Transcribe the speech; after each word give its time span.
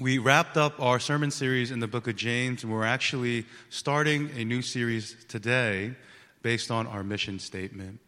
we 0.00 0.18
wrapped 0.18 0.56
up 0.56 0.80
our 0.80 1.00
sermon 1.00 1.30
series 1.30 1.72
in 1.72 1.80
the 1.80 1.88
book 1.88 2.06
of 2.06 2.14
James, 2.14 2.62
and 2.62 2.72
we're 2.72 2.84
actually 2.84 3.44
starting 3.68 4.30
a 4.36 4.44
new 4.44 4.62
series 4.62 5.16
today 5.26 5.94
based 6.40 6.70
on 6.70 6.86
our 6.86 7.02
mission 7.02 7.40
statement. 7.40 7.98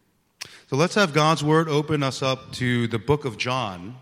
So 0.69 0.77
let's 0.77 0.95
have 0.95 1.13
God's 1.13 1.43
word 1.43 1.67
open 1.67 2.01
us 2.01 2.21
up 2.21 2.53
to 2.53 2.87
the 2.87 2.97
book 2.97 3.25
of 3.25 3.37
John. 3.37 3.97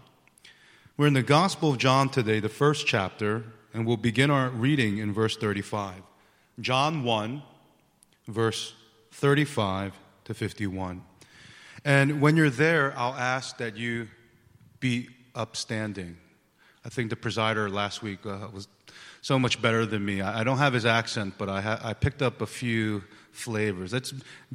We're 0.98 1.08
in 1.08 1.14
the 1.14 1.24
Gospel 1.24 1.72
of 1.72 1.80
John 1.80 2.10
today, 2.10 2.40
the 2.40 2.48
first 2.48 2.86
chapter, 2.86 3.44
and 3.74 3.88
we'll 3.88 3.98
begin 3.98 4.30
our 4.30 4.50
reading 4.50 5.00
in 5.00 5.12
verse 5.12 5.36
35. 5.36 5.96
John 6.60 7.04
1, 7.04 7.42
verse 8.28 8.76
35 9.14 9.94
to 10.26 10.34
51. 10.36 11.02
And 11.84 12.22
when 12.22 12.38
you're 12.38 12.52
there, 12.52 12.94
I'll 12.96 13.16
ask 13.16 13.58
that 13.58 13.78
you 13.78 14.10
be 14.80 15.10
upstanding. 15.34 16.18
I 16.90 16.92
think 16.92 17.12
the 17.12 17.16
presider 17.16 17.72
last 17.72 18.02
week 18.02 18.26
uh, 18.26 18.48
was 18.52 18.68
so 19.22 19.38
much 19.38 19.62
better 19.62 19.86
than 19.86 20.04
me. 20.04 20.22
I, 20.22 20.40
I 20.40 20.44
don't 20.44 20.58
have 20.58 20.74
his 20.74 20.88
accent, 20.88 21.36
but 21.38 21.48
I, 21.48 21.62
ha- 21.62 21.80
I 21.84 21.94
picked 21.94 22.24
up 22.24 22.42
a 22.42 22.48
few 22.48 23.04
flavors. 23.32 23.94
Let's 23.94 24.12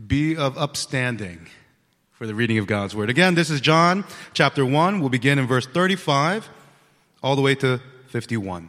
be 0.08 0.36
of 0.36 0.58
upstanding 0.58 1.46
for 2.10 2.26
the 2.26 2.34
reading 2.34 2.58
of 2.58 2.66
God's 2.66 2.92
word. 2.92 3.08
Again, 3.08 3.36
this 3.36 3.50
is 3.50 3.60
John 3.60 4.04
chapter 4.32 4.66
1. 4.66 4.98
We'll 4.98 5.10
begin 5.10 5.38
in 5.38 5.46
verse 5.46 5.64
35 5.64 6.48
all 7.22 7.36
the 7.36 7.42
way 7.42 7.54
to 7.54 7.80
51. 8.08 8.68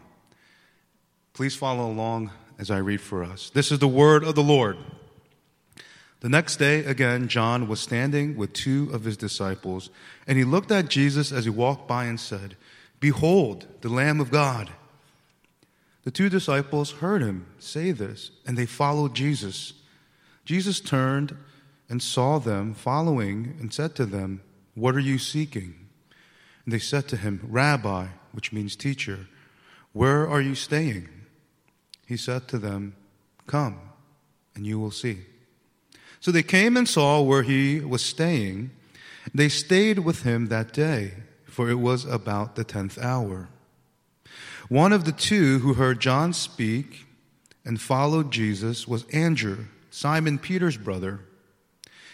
Please 1.34 1.56
follow 1.56 1.90
along 1.90 2.30
as 2.60 2.70
I 2.70 2.78
read 2.78 3.02
for 3.02 3.24
us. 3.24 3.50
This 3.50 3.72
is 3.72 3.80
the 3.80 3.88
word 3.88 4.24
of 4.24 4.36
the 4.36 4.44
Lord. 4.44 4.78
The 6.20 6.30
next 6.30 6.58
day, 6.58 6.86
again, 6.86 7.30
John 7.30 7.68
was 7.68 7.80
standing 7.80 8.38
with 8.38 8.54
two 8.54 8.92
of 8.94 9.06
his 9.06 9.18
disciples, 9.18 9.90
and 10.28 10.38
he 10.38 10.44
looked 10.44 10.72
at 10.72 10.88
Jesus 10.88 11.32
as 11.32 11.46
he 11.46 11.50
walked 11.50 11.88
by 11.88 12.06
and 12.06 12.20
said, 12.20 12.56
Behold, 13.00 13.68
the 13.82 13.90
Lamb 13.90 14.20
of 14.20 14.32
God. 14.32 14.72
The 16.04 16.12
two 16.12 16.30
disciples 16.30 16.92
heard 16.92 17.22
him 17.22 17.48
say 17.60 17.92
this, 17.92 18.32
and 18.46 18.58
they 18.58 18.66
followed 18.66 19.16
Jesus. 19.16 19.74
Jesus 20.46 20.80
turned 20.80 21.36
and 21.90 22.02
saw 22.02 22.40
them 22.40 22.74
following 22.74 23.56
and 23.60 23.74
said 23.74 23.96
to 23.96 24.06
them, 24.06 24.42
What 24.76 24.96
are 24.96 25.00
you 25.00 25.18
seeking? 25.18 25.74
And 26.64 26.74
they 26.74 26.80
said 26.80 27.08
to 27.10 27.18
him, 27.18 27.42
Rabbi, 27.48 28.08
which 28.32 28.52
means 28.52 28.76
teacher, 28.76 29.28
where 29.94 30.28
are 30.28 30.42
you 30.42 30.56
staying? 30.56 31.08
He 32.06 32.18
said 32.18 32.48
to 32.50 32.60
them, 32.60 32.96
Come, 33.48 33.80
and 34.56 34.66
you 34.66 34.80
will 34.80 34.92
see. 34.92 35.20
So 36.20 36.32
they 36.32 36.44
came 36.44 36.76
and 36.76 36.90
saw 36.90 37.22
where 37.22 37.44
he 37.44 37.80
was 37.80 38.04
staying. 38.04 38.72
They 39.34 39.50
stayed 39.50 40.00
with 40.00 40.24
him 40.24 40.48
that 40.48 40.74
day, 40.74 41.14
for 41.56 41.70
it 41.70 41.80
was 41.80 42.04
about 42.04 42.58
the 42.58 42.66
tenth 42.66 42.98
hour. 42.98 43.48
One 44.68 44.92
of 44.92 45.06
the 45.06 45.14
two 45.14 45.60
who 45.60 45.76
heard 45.76 46.02
John 46.02 46.34
speak 46.34 47.06
and 47.64 47.80
followed 47.80 48.30
Jesus 48.30 48.86
was 48.90 49.06
Andrew, 49.14 49.64
Simon 49.90 50.38
Peter's 50.38 50.76
brother. 50.76 51.22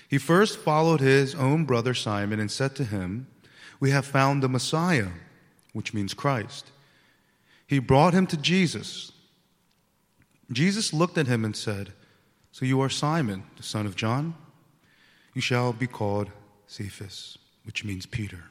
He 0.08 0.20
first 0.20 0.59
followed 0.59 1.00
his 1.00 1.33
own 1.33 1.66
brother 1.66 1.95
Simon 1.95 2.39
and 2.39 2.52
said 2.52 2.75
to 2.75 2.83
him, 2.83 3.25
We 3.80 3.89
have 3.89 4.06
found 4.06 4.44
the 4.44 4.48
Messiah, 4.48 5.08
which 5.73 5.92
means 5.92 6.14
Christ. 6.14 6.70
He 7.66 7.80
brought 7.80 8.14
him 8.14 8.28
to 8.28 8.38
Jesus. 8.38 9.11
Jesus 10.52 10.94
looked 10.94 11.17
at 11.17 11.26
him 11.26 11.44
and 11.44 11.55
said, 11.55 11.94
So 12.52 12.64
you 12.64 12.80
are 12.81 12.89
Simon, 12.89 13.42
the 13.58 13.64
son 13.64 13.88
of 13.88 13.95
John? 13.95 14.36
You 15.33 15.42
shall 15.42 15.73
be 15.73 15.88
called 15.88 16.30
Cephas, 16.67 17.39
which 17.64 17.83
means 17.83 18.05
Peter. 18.05 18.50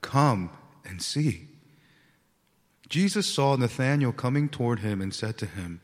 Come 0.00 0.50
and 0.84 1.02
see. 1.02 1.48
Jesus 2.88 3.26
saw 3.26 3.56
Nathanael 3.56 4.12
coming 4.12 4.48
toward 4.48 4.80
him 4.80 5.00
and 5.00 5.14
said 5.14 5.36
to 5.38 5.46
him, 5.46 5.80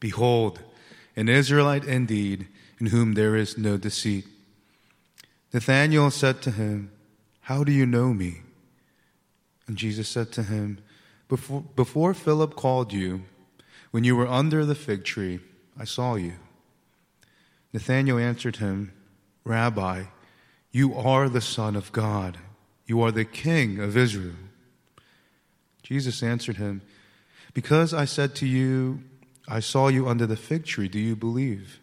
Behold, 0.00 0.60
an 1.14 1.28
Israelite 1.28 1.84
indeed, 1.84 2.48
in 2.80 2.86
whom 2.86 3.14
there 3.14 3.36
is 3.36 3.56
no 3.56 3.76
deceit. 3.76 4.26
Nathanael 5.52 6.10
said 6.10 6.42
to 6.42 6.50
him, 6.50 6.90
How 7.42 7.62
do 7.62 7.70
you 7.70 7.86
know 7.86 8.12
me? 8.12 8.40
And 9.68 9.76
Jesus 9.76 10.08
said 10.08 10.32
to 10.32 10.42
him, 10.42 10.78
Before, 11.28 11.62
before 11.76 12.14
Philip 12.14 12.56
called 12.56 12.92
you, 12.92 13.22
when 13.92 14.04
you 14.04 14.16
were 14.16 14.26
under 14.26 14.64
the 14.64 14.74
fig 14.74 15.04
tree, 15.04 15.40
I 15.78 15.84
saw 15.84 16.16
you. 16.16 16.32
Nathanael 17.72 18.18
answered 18.18 18.56
him, 18.56 18.92
Rabbi, 19.44 20.04
you 20.72 20.94
are 20.94 21.28
the 21.28 21.40
Son 21.40 21.76
of 21.76 21.92
God. 21.92 22.38
You 22.92 23.00
are 23.00 23.10
the 23.10 23.24
King 23.24 23.78
of 23.78 23.96
Israel. 23.96 24.36
Jesus 25.82 26.22
answered 26.22 26.58
him, 26.58 26.82
Because 27.54 27.94
I 27.94 28.04
said 28.04 28.34
to 28.34 28.46
you, 28.46 29.02
I 29.48 29.60
saw 29.60 29.88
you 29.88 30.06
under 30.06 30.26
the 30.26 30.36
fig 30.36 30.66
tree, 30.66 30.88
do 30.88 30.98
you 30.98 31.16
believe? 31.16 31.80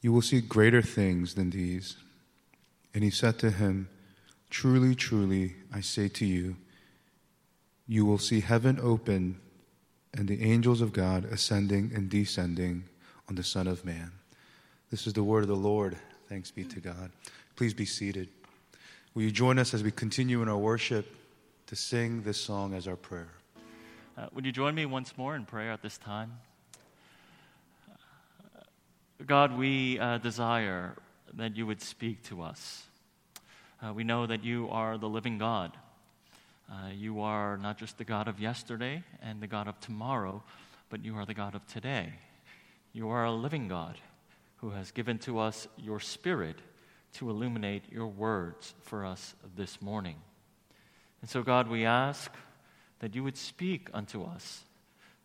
You 0.00 0.10
will 0.10 0.22
see 0.22 0.40
greater 0.40 0.80
things 0.80 1.34
than 1.34 1.50
these. 1.50 1.98
And 2.94 3.04
he 3.04 3.10
said 3.10 3.38
to 3.40 3.50
him, 3.50 3.90
Truly, 4.48 4.94
truly, 4.94 5.56
I 5.70 5.82
say 5.82 6.08
to 6.08 6.24
you, 6.24 6.56
you 7.86 8.06
will 8.06 8.16
see 8.16 8.40
heaven 8.40 8.80
open 8.82 9.38
and 10.14 10.28
the 10.28 10.42
angels 10.50 10.80
of 10.80 10.94
God 10.94 11.26
ascending 11.26 11.92
and 11.94 12.08
descending 12.08 12.84
on 13.28 13.34
the 13.34 13.44
Son 13.44 13.66
of 13.66 13.84
Man. 13.84 14.12
This 14.90 15.06
is 15.06 15.12
the 15.12 15.24
word 15.24 15.42
of 15.42 15.48
the 15.48 15.56
Lord. 15.56 15.98
Thanks 16.26 16.50
be 16.50 16.64
to 16.64 16.80
God. 16.80 17.10
Please 17.54 17.74
be 17.74 17.84
seated. 17.84 18.30
Will 19.18 19.24
you 19.24 19.30
join 19.32 19.58
us 19.58 19.74
as 19.74 19.82
we 19.82 19.90
continue 19.90 20.42
in 20.42 20.48
our 20.48 20.56
worship 20.56 21.12
to 21.66 21.74
sing 21.74 22.22
this 22.22 22.38
song 22.38 22.72
as 22.72 22.86
our 22.86 22.94
prayer? 22.94 23.26
Uh, 24.16 24.28
would 24.32 24.46
you 24.46 24.52
join 24.52 24.76
me 24.76 24.86
once 24.86 25.18
more 25.18 25.34
in 25.34 25.44
prayer 25.44 25.72
at 25.72 25.82
this 25.82 25.98
time? 25.98 26.38
God, 29.26 29.58
we 29.58 29.98
uh, 29.98 30.18
desire 30.18 30.94
that 31.34 31.56
you 31.56 31.66
would 31.66 31.82
speak 31.82 32.22
to 32.28 32.42
us. 32.42 32.84
Uh, 33.82 33.92
we 33.92 34.04
know 34.04 34.24
that 34.24 34.44
you 34.44 34.68
are 34.70 34.96
the 34.96 35.08
living 35.08 35.36
God. 35.36 35.72
Uh, 36.70 36.90
you 36.94 37.20
are 37.20 37.56
not 37.56 37.76
just 37.76 37.98
the 37.98 38.04
God 38.04 38.28
of 38.28 38.38
yesterday 38.38 39.02
and 39.20 39.40
the 39.40 39.48
God 39.48 39.66
of 39.66 39.80
tomorrow, 39.80 40.44
but 40.90 41.04
you 41.04 41.16
are 41.16 41.26
the 41.26 41.34
God 41.34 41.56
of 41.56 41.66
today. 41.66 42.12
You 42.92 43.08
are 43.08 43.24
a 43.24 43.32
living 43.32 43.66
God 43.66 43.98
who 44.58 44.70
has 44.70 44.92
given 44.92 45.18
to 45.18 45.40
us 45.40 45.66
your 45.76 45.98
Spirit 45.98 46.60
to 47.14 47.30
illuminate 47.30 47.90
your 47.90 48.06
words 48.06 48.74
for 48.82 49.04
us 49.04 49.34
this 49.56 49.80
morning. 49.80 50.16
And 51.20 51.30
so, 51.30 51.42
God, 51.42 51.68
we 51.68 51.84
ask 51.84 52.32
that 53.00 53.14
you 53.14 53.24
would 53.24 53.36
speak 53.36 53.88
unto 53.92 54.24
us, 54.24 54.62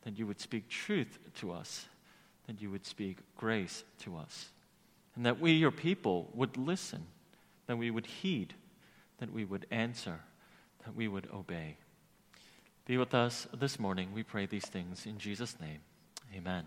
that 0.04 0.18
you 0.18 0.28
would 0.28 0.40
speak 0.40 0.70
truth 0.70 1.20
to 1.40 1.52
us, 1.52 1.88
that 2.48 2.62
you 2.62 2.70
would 2.70 2.86
speak 2.86 3.18
grace 3.38 3.84
to 4.00 4.18
us, 4.18 4.50
and 5.16 5.26
that 5.26 5.40
we, 5.40 5.52
your 5.52 5.72
people, 5.72 6.30
would 6.34 6.58
listen, 6.58 7.06
that 7.68 7.78
we 7.78 7.92
would 7.92 8.06
heed, 8.06 8.54
that 9.20 9.32
we 9.32 9.46
would 9.46 9.66
answer, 9.72 10.20
that 10.86 10.96
we 10.96 11.08
would 11.08 11.30
obey. 11.34 11.78
Be 12.86 12.98
with 12.98 13.14
us 13.14 13.48
this 13.54 13.80
morning. 13.80 14.10
We 14.14 14.24
pray 14.24 14.46
these 14.46 14.66
things 14.66 15.06
in 15.06 15.18
Jesus' 15.18 15.58
name. 15.60 15.80
Amen. 16.36 16.66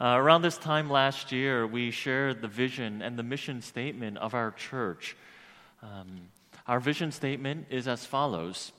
Uh, 0.00 0.16
around 0.16 0.40
this 0.40 0.56
time 0.56 0.88
last 0.88 1.30
year, 1.30 1.66
we 1.66 1.90
shared 1.90 2.40
the 2.40 2.48
vision 2.48 3.02
and 3.02 3.18
the 3.18 3.22
mission 3.22 3.60
statement 3.60 4.16
of 4.16 4.32
our 4.32 4.50
church. 4.52 5.14
Um, 5.82 6.22
our 6.66 6.80
vision 6.80 7.12
statement 7.12 7.66
is 7.68 7.86
as 7.86 8.06
follows 8.06 8.72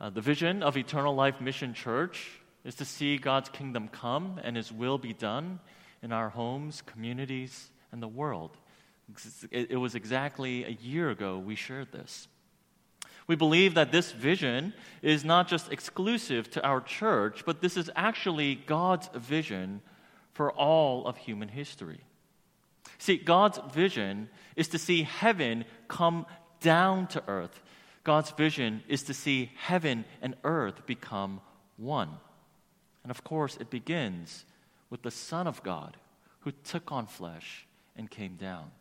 uh, 0.00 0.10
The 0.10 0.20
vision 0.20 0.64
of 0.64 0.76
Eternal 0.76 1.14
Life 1.14 1.40
Mission 1.40 1.72
Church 1.72 2.40
is 2.64 2.74
to 2.76 2.84
see 2.84 3.16
God's 3.16 3.48
kingdom 3.48 3.86
come 3.86 4.40
and 4.42 4.56
His 4.56 4.72
will 4.72 4.98
be 4.98 5.12
done 5.12 5.60
in 6.02 6.10
our 6.10 6.30
homes, 6.30 6.82
communities, 6.84 7.70
and 7.92 8.02
the 8.02 8.08
world. 8.08 8.56
It, 9.52 9.70
it 9.70 9.76
was 9.76 9.94
exactly 9.94 10.64
a 10.64 10.70
year 10.70 11.10
ago 11.10 11.38
we 11.38 11.54
shared 11.54 11.92
this. 11.92 12.26
We 13.28 13.36
believe 13.36 13.74
that 13.74 13.92
this 13.92 14.10
vision 14.10 14.74
is 15.00 15.24
not 15.24 15.46
just 15.46 15.70
exclusive 15.70 16.50
to 16.50 16.66
our 16.66 16.80
church, 16.80 17.44
but 17.46 17.60
this 17.60 17.76
is 17.76 17.88
actually 17.94 18.56
God's 18.56 19.08
vision 19.14 19.80
for 20.42 20.50
all 20.50 21.06
of 21.06 21.16
human 21.16 21.46
history. 21.46 22.00
See, 22.98 23.16
God's 23.16 23.60
vision 23.72 24.28
is 24.56 24.66
to 24.70 24.78
see 24.78 25.04
heaven 25.04 25.64
come 25.86 26.26
down 26.60 27.06
to 27.08 27.22
earth, 27.28 27.62
God's 28.02 28.32
vision 28.32 28.82
is 28.88 29.04
to 29.04 29.14
see 29.14 29.52
heaven 29.54 30.04
and 30.20 30.34
earth 30.42 30.84
become 30.84 31.40
one. 31.76 32.10
And 33.04 33.12
of 33.12 33.22
course, 33.22 33.56
it 33.60 33.70
begins 33.70 34.44
with 34.90 35.02
the 35.02 35.12
Son 35.12 35.46
of 35.46 35.62
God 35.62 35.96
who 36.40 36.50
took 36.64 36.90
on 36.90 37.06
flesh 37.06 37.64
and 37.94 38.10
came 38.10 38.34
down. 38.34 38.72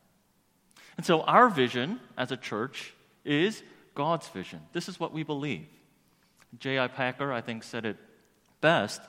And 0.97 1.05
so, 1.05 1.21
our 1.21 1.47
vision 1.47 1.99
as 2.17 2.31
a 2.31 2.37
church 2.37 2.91
is 3.23 3.61
God's 3.93 4.27
vision. 4.29 4.61
This 4.73 4.89
is 4.89 4.99
what 4.99 5.13
we 5.13 5.21
believe. 5.21 5.67
J.I. 6.57 6.87
Packer, 6.87 7.31
I 7.31 7.41
think, 7.41 7.61
said 7.61 7.85
it 7.85 7.97
best, 8.61 8.99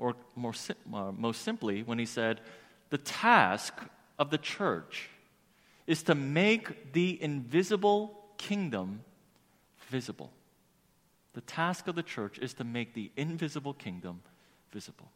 or 0.00 0.16
more, 0.34 0.54
uh, 0.92 1.12
most 1.12 1.42
simply, 1.42 1.82
when 1.82 1.98
he 1.98 2.06
said, 2.06 2.40
The 2.88 2.98
task 2.98 3.74
of 4.18 4.30
the 4.30 4.38
church 4.38 5.10
is 5.86 6.02
to 6.04 6.14
make 6.14 6.92
the 6.92 7.22
invisible 7.22 8.18
kingdom 8.38 9.02
visible. 9.88 10.32
The 11.34 11.42
task 11.42 11.86
of 11.86 11.94
the 11.94 12.02
church 12.02 12.38
is 12.38 12.54
to 12.54 12.64
make 12.64 12.94
the 12.94 13.10
invisible 13.16 13.74
kingdom 13.74 14.22
visible. 14.72 15.10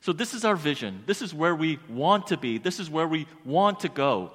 So, 0.00 0.12
this 0.12 0.34
is 0.34 0.44
our 0.44 0.56
vision. 0.56 1.02
This 1.06 1.22
is 1.22 1.32
where 1.32 1.54
we 1.54 1.78
want 1.88 2.26
to 2.26 2.36
be. 2.36 2.58
This 2.58 2.78
is 2.78 2.90
where 2.90 3.08
we 3.08 3.26
want 3.44 3.80
to 3.80 3.88
go. 3.88 4.32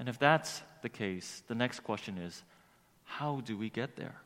And 0.00 0.08
if 0.08 0.18
that's 0.18 0.62
the 0.82 0.88
case, 0.88 1.42
the 1.46 1.54
next 1.54 1.80
question 1.80 2.18
is 2.18 2.42
how 3.04 3.40
do 3.44 3.56
we 3.56 3.70
get 3.70 3.94
there? 3.96 4.16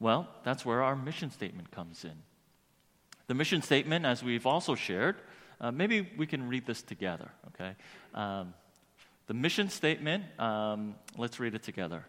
Well, 0.00 0.28
that's 0.44 0.66
where 0.66 0.82
our 0.82 0.96
mission 0.96 1.30
statement 1.30 1.70
comes 1.70 2.04
in. 2.04 2.25
The 3.28 3.34
mission 3.34 3.62
statement, 3.62 4.04
as 4.04 4.22
we've 4.22 4.46
also 4.46 4.74
shared, 4.74 5.16
uh, 5.60 5.70
maybe 5.70 6.08
we 6.16 6.26
can 6.26 6.48
read 6.48 6.66
this 6.66 6.82
together, 6.82 7.30
okay? 7.48 7.74
Um, 8.14 8.54
the 9.26 9.34
mission 9.34 9.68
statement, 9.68 10.24
um, 10.38 10.94
let's 11.16 11.40
read 11.40 11.54
it 11.54 11.62
together. 11.62 12.04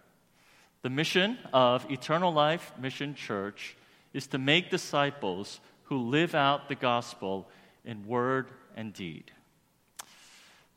The 0.84 0.90
mission 0.90 1.38
of 1.54 1.90
Eternal 1.90 2.32
Life 2.32 2.72
Mission 2.80 3.16
Church 3.16 3.76
is 4.14 4.28
to 4.28 4.38
make 4.38 4.70
disciples 4.70 5.60
who 5.86 5.98
live 5.98 6.36
out 6.36 6.70
the 6.70 6.76
gospel 6.76 7.50
in 7.84 8.06
word 8.06 8.48
and 8.76 8.94
deed. 8.94 9.32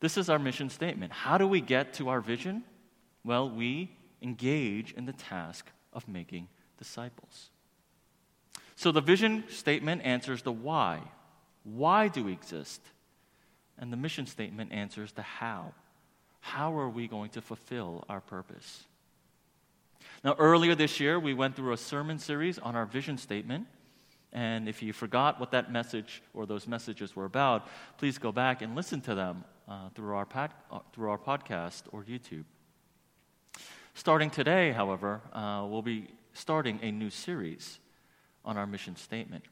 This 0.01 0.17
is 0.17 0.31
our 0.31 0.39
mission 0.39 0.71
statement. 0.71 1.13
How 1.13 1.37
do 1.37 1.47
we 1.47 1.61
get 1.61 1.93
to 1.95 2.09
our 2.09 2.23
vision? 2.23 2.65
Well, 3.25 3.51
we 3.51 3.91
engage 4.23 4.93
in 4.93 5.05
the 5.05 5.13
task 5.13 5.67
of 5.93 6.09
making 6.09 6.49
disciples. 6.79 7.50
So 8.81 8.93
the 8.93 9.03
vision 9.03 9.45
statement 9.51 10.01
answers 10.07 10.41
the 10.41 10.53
why. 10.53 11.01
Why 11.65 12.09
do 12.09 12.25
we 12.25 12.33
exist? 12.33 12.81
And 13.77 13.93
the 13.93 13.97
mission 13.99 14.25
statement 14.25 14.73
answers 14.73 15.13
the 15.13 15.21
how. 15.21 15.75
How 16.41 16.75
are 16.79 16.89
we 16.89 17.07
going 17.07 17.29
to 17.33 17.43
fulfill 17.43 18.07
our 18.09 18.23
purpose? 18.23 18.85
Now, 20.25 20.35
earlier 20.39 20.75
this 20.75 20.99
year, 20.99 21.21
we 21.21 21.35
went 21.35 21.57
through 21.57 21.75
a 21.75 21.77
sermon 21.77 22.19
series 22.19 22.59
on 22.59 22.75
our 22.75 22.87
vision 22.87 23.19
statement. 23.19 23.67
And 24.33 24.67
if 24.67 24.83
you 24.83 24.95
forgot 24.95 25.39
what 25.39 25.51
that 25.51 25.71
message 25.71 26.23
or 26.33 26.47
those 26.47 26.67
messages 26.67 27.15
were 27.15 27.27
about, 27.27 27.69
please 27.99 28.17
go 28.17 28.33
back 28.33 28.63
and 28.63 28.75
listen 28.75 29.03
to 29.03 29.15
them 29.15 29.45
uh, 29.69 29.91
through, 29.95 30.15
our 30.15 30.27
uh, 30.35 30.79
through 30.95 31.11
our 31.11 31.19
podcast 31.19 31.83
or 31.93 32.03
YouTube. 32.05 32.45
Starting 33.93 34.31
today, 34.31 34.73
however, 34.73 35.21
uh, 35.35 35.67
we'll 35.69 35.83
be 35.83 36.09
starting 36.33 36.79
a 36.81 36.91
new 36.91 37.11
series 37.11 37.80
on 38.45 38.57
our 38.57 38.67
mission 38.67 38.97
statement. 38.97 39.45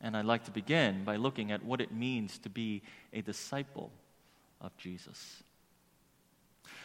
And 0.00 0.16
I'd 0.16 0.24
like 0.24 0.44
to 0.44 0.50
begin 0.50 1.04
by 1.04 1.16
looking 1.16 1.50
at 1.50 1.64
what 1.64 1.80
it 1.80 1.92
means 1.92 2.38
to 2.40 2.50
be 2.50 2.82
a 3.12 3.22
disciple 3.22 3.90
of 4.60 4.76
Jesus. 4.76 5.42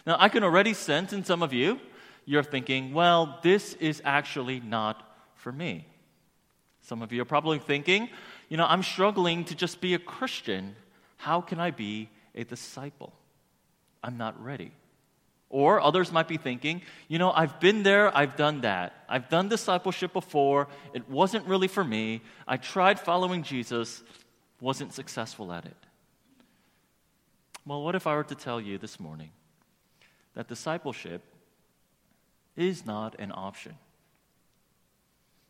Now, 0.06 0.16
I 0.20 0.30
can 0.30 0.44
already 0.44 0.74
sense 0.74 1.14
in 1.14 1.26
some 1.26 1.44
of 1.44 1.54
you, 1.54 1.80
you're 2.26 2.44
thinking, 2.44 2.94
well, 2.94 3.40
this 3.42 3.74
is 3.76 4.02
actually 4.06 4.60
not 4.60 5.04
for 5.36 5.52
me. 5.52 5.86
Some 6.82 7.02
of 7.02 7.12
you 7.12 7.22
are 7.22 7.26
probably 7.26 7.60
thinking, 7.60 8.10
you 8.50 8.58
know, 8.58 8.66
I'm 8.66 8.84
struggling 8.84 9.46
to 9.46 9.56
just 9.56 9.82
be 9.82 9.94
a 9.94 10.00
Christian. 10.00 10.76
How 11.18 11.42
can 11.42 11.60
I 11.60 11.72
be 11.72 12.10
a 12.36 12.44
disciple? 12.44 13.14
I'm 14.04 14.18
not 14.18 14.42
ready. 14.44 14.72
Or 15.50 15.82
others 15.82 16.12
might 16.12 16.28
be 16.28 16.38
thinking, 16.38 16.84
you 17.08 17.18
know, 17.18 17.32
I've 17.32 17.60
been 17.60 17.82
there, 17.82 18.16
I've 18.16 18.36
done 18.36 18.62
that. 18.62 18.94
I've 19.10 19.30
done 19.30 19.50
discipleship 19.50 20.14
before, 20.14 20.68
it 20.94 21.10
wasn't 21.10 21.48
really 21.48 21.68
for 21.68 21.84
me. 21.84 22.22
I 22.48 22.58
tried 22.58 23.00
following 23.00 23.42
Jesus, 23.42 24.04
wasn't 24.62 24.94
successful 24.94 25.52
at 25.52 25.66
it. 25.66 25.76
Well, 27.66 27.84
what 27.84 27.96
if 27.96 28.06
I 28.06 28.16
were 28.16 28.24
to 28.26 28.36
tell 28.36 28.62
you 28.62 28.78
this 28.78 29.00
morning 29.00 29.32
that 30.36 30.48
discipleship 30.48 31.24
is 32.56 32.86
not 32.86 33.20
an 33.20 33.32
option? 33.34 33.76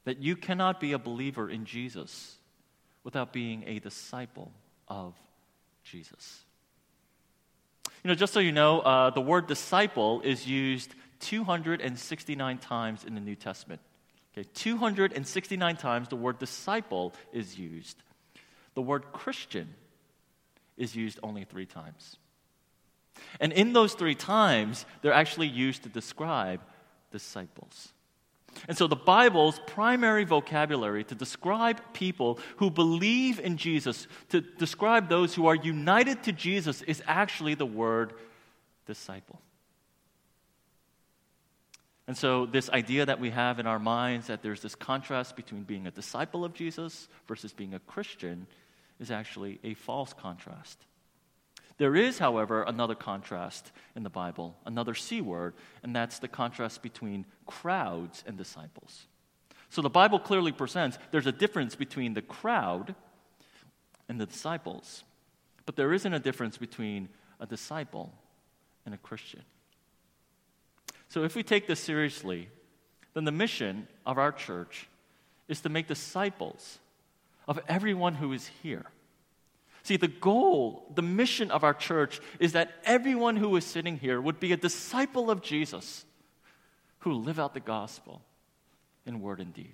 That 0.05 0.19
you 0.19 0.37
cannot 0.37 0.79
be 0.79 0.93
a 0.93 0.97
believer 0.97 1.49
in 1.49 1.65
Jesus 1.65 2.37
without 3.03 3.33
being 3.33 3.63
a 3.67 3.79
disciple 3.79 4.51
of 4.87 5.13
Jesus. 5.83 6.41
You 8.03 8.09
know, 8.09 8.15
just 8.15 8.33
so 8.33 8.39
you 8.39 8.51
know, 8.51 8.79
uh, 8.79 9.09
the 9.09 9.21
word 9.21 9.47
disciple 9.47 10.21
is 10.21 10.47
used 10.47 10.95
269 11.19 12.57
times 12.59 13.03
in 13.03 13.15
the 13.15 13.21
New 13.21 13.35
Testament. 13.35 13.81
Okay, 14.33 14.47
269 14.53 15.77
times 15.77 16.07
the 16.07 16.15
word 16.15 16.39
disciple 16.39 17.13
is 17.33 17.57
used. 17.57 17.97
The 18.75 18.81
word 18.81 19.11
Christian 19.11 19.73
is 20.77 20.95
used 20.95 21.19
only 21.23 21.43
three 21.43 21.65
times. 21.65 22.17
And 23.39 23.51
in 23.51 23.73
those 23.73 23.93
three 23.95 24.15
times, 24.15 24.85
they're 25.01 25.13
actually 25.13 25.47
used 25.47 25.83
to 25.83 25.89
describe 25.89 26.61
disciples. 27.11 27.91
And 28.67 28.77
so 28.77 28.87
the 28.87 28.95
Bible's 28.95 29.59
primary 29.67 30.25
vocabulary 30.25 31.03
to 31.05 31.15
describe 31.15 31.81
people 31.93 32.39
who 32.57 32.69
believe 32.69 33.39
in 33.39 33.57
Jesus, 33.57 34.07
to 34.29 34.41
describe 34.41 35.09
those 35.09 35.33
who 35.33 35.47
are 35.47 35.55
united 35.55 36.23
to 36.23 36.31
Jesus, 36.31 36.81
is 36.83 37.01
actually 37.07 37.55
the 37.55 37.65
word 37.65 38.13
disciple. 38.85 39.41
And 42.07 42.17
so, 42.17 42.47
this 42.47 42.71
idea 42.71 43.05
that 43.05 43.19
we 43.19 43.29
have 43.29 43.59
in 43.59 43.67
our 43.67 43.77
minds 43.77 44.27
that 44.27 44.41
there's 44.41 44.63
this 44.63 44.73
contrast 44.73 45.35
between 45.35 45.61
being 45.61 45.85
a 45.85 45.91
disciple 45.91 46.43
of 46.43 46.55
Jesus 46.55 47.07
versus 47.27 47.53
being 47.53 47.75
a 47.75 47.79
Christian 47.79 48.47
is 48.99 49.11
actually 49.11 49.59
a 49.63 49.75
false 49.75 50.11
contrast. 50.11 50.79
There 51.79 51.95
is, 51.95 52.19
however, 52.19 52.63
another 52.63 52.93
contrast 52.93 53.71
in 53.95 54.03
the 54.03 54.09
Bible, 54.09 54.57
another 54.65 54.93
C 54.93 55.21
word, 55.21 55.53
and 55.81 55.95
that's 55.95 56.19
the 56.19 56.27
contrast 56.27 56.83
between 56.83 57.25
crowds 57.47 58.21
and 58.27 58.37
disciples. 58.37 59.07
So 59.69 59.81
the 59.81 59.89
Bible 59.89 60.19
clearly 60.19 60.51
presents 60.51 60.99
there's 61.11 61.25
a 61.25 61.31
difference 61.31 61.75
between 61.75 62.13
the 62.13 62.21
crowd 62.21 62.95
and 64.09 64.19
the 64.19 64.25
disciples, 64.25 65.05
but 65.65 65.77
there 65.77 65.93
isn't 65.93 66.13
a 66.13 66.19
difference 66.19 66.57
between 66.57 67.07
a 67.39 67.45
disciple 67.45 68.13
and 68.85 68.93
a 68.93 68.97
Christian. 68.97 69.43
So 71.07 71.23
if 71.23 71.33
we 71.33 71.43
take 71.43 71.65
this 71.65 71.79
seriously, 71.79 72.49
then 73.13 73.23
the 73.23 73.31
mission 73.31 73.87
of 74.05 74.17
our 74.17 74.33
church 74.33 74.89
is 75.47 75.61
to 75.61 75.69
make 75.69 75.87
disciples 75.87 76.79
of 77.47 77.57
everyone 77.69 78.15
who 78.15 78.33
is 78.33 78.47
here. 78.61 78.85
See, 79.89 79.97
the 79.97 80.07
goal, 80.07 80.85
the 80.93 81.01
mission 81.01 81.49
of 81.49 81.63
our 81.63 81.73
church 81.73 82.21
is 82.39 82.51
that 82.51 82.73
everyone 82.83 83.35
who 83.37 83.55
is 83.55 83.65
sitting 83.65 83.97
here 83.97 84.21
would 84.21 84.39
be 84.39 84.51
a 84.51 84.55
disciple 84.55 85.31
of 85.31 85.41
Jesus 85.41 86.05
who 86.99 87.13
live 87.13 87.39
out 87.39 87.55
the 87.55 87.59
gospel 87.59 88.21
in 89.07 89.19
word 89.19 89.39
and 89.39 89.51
deed. 89.51 89.73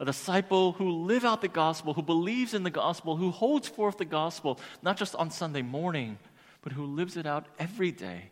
A 0.00 0.06
disciple 0.06 0.72
who 0.72 0.88
live 0.88 1.22
out 1.22 1.42
the 1.42 1.48
gospel, 1.48 1.92
who 1.92 2.00
believes 2.00 2.54
in 2.54 2.62
the 2.62 2.70
gospel, 2.70 3.16
who 3.16 3.30
holds 3.30 3.68
forth 3.68 3.98
the 3.98 4.06
gospel, 4.06 4.58
not 4.80 4.96
just 4.96 5.14
on 5.16 5.30
Sunday 5.30 5.60
morning, 5.60 6.18
but 6.62 6.72
who 6.72 6.86
lives 6.86 7.18
it 7.18 7.26
out 7.26 7.44
every 7.58 7.92
day 7.92 8.30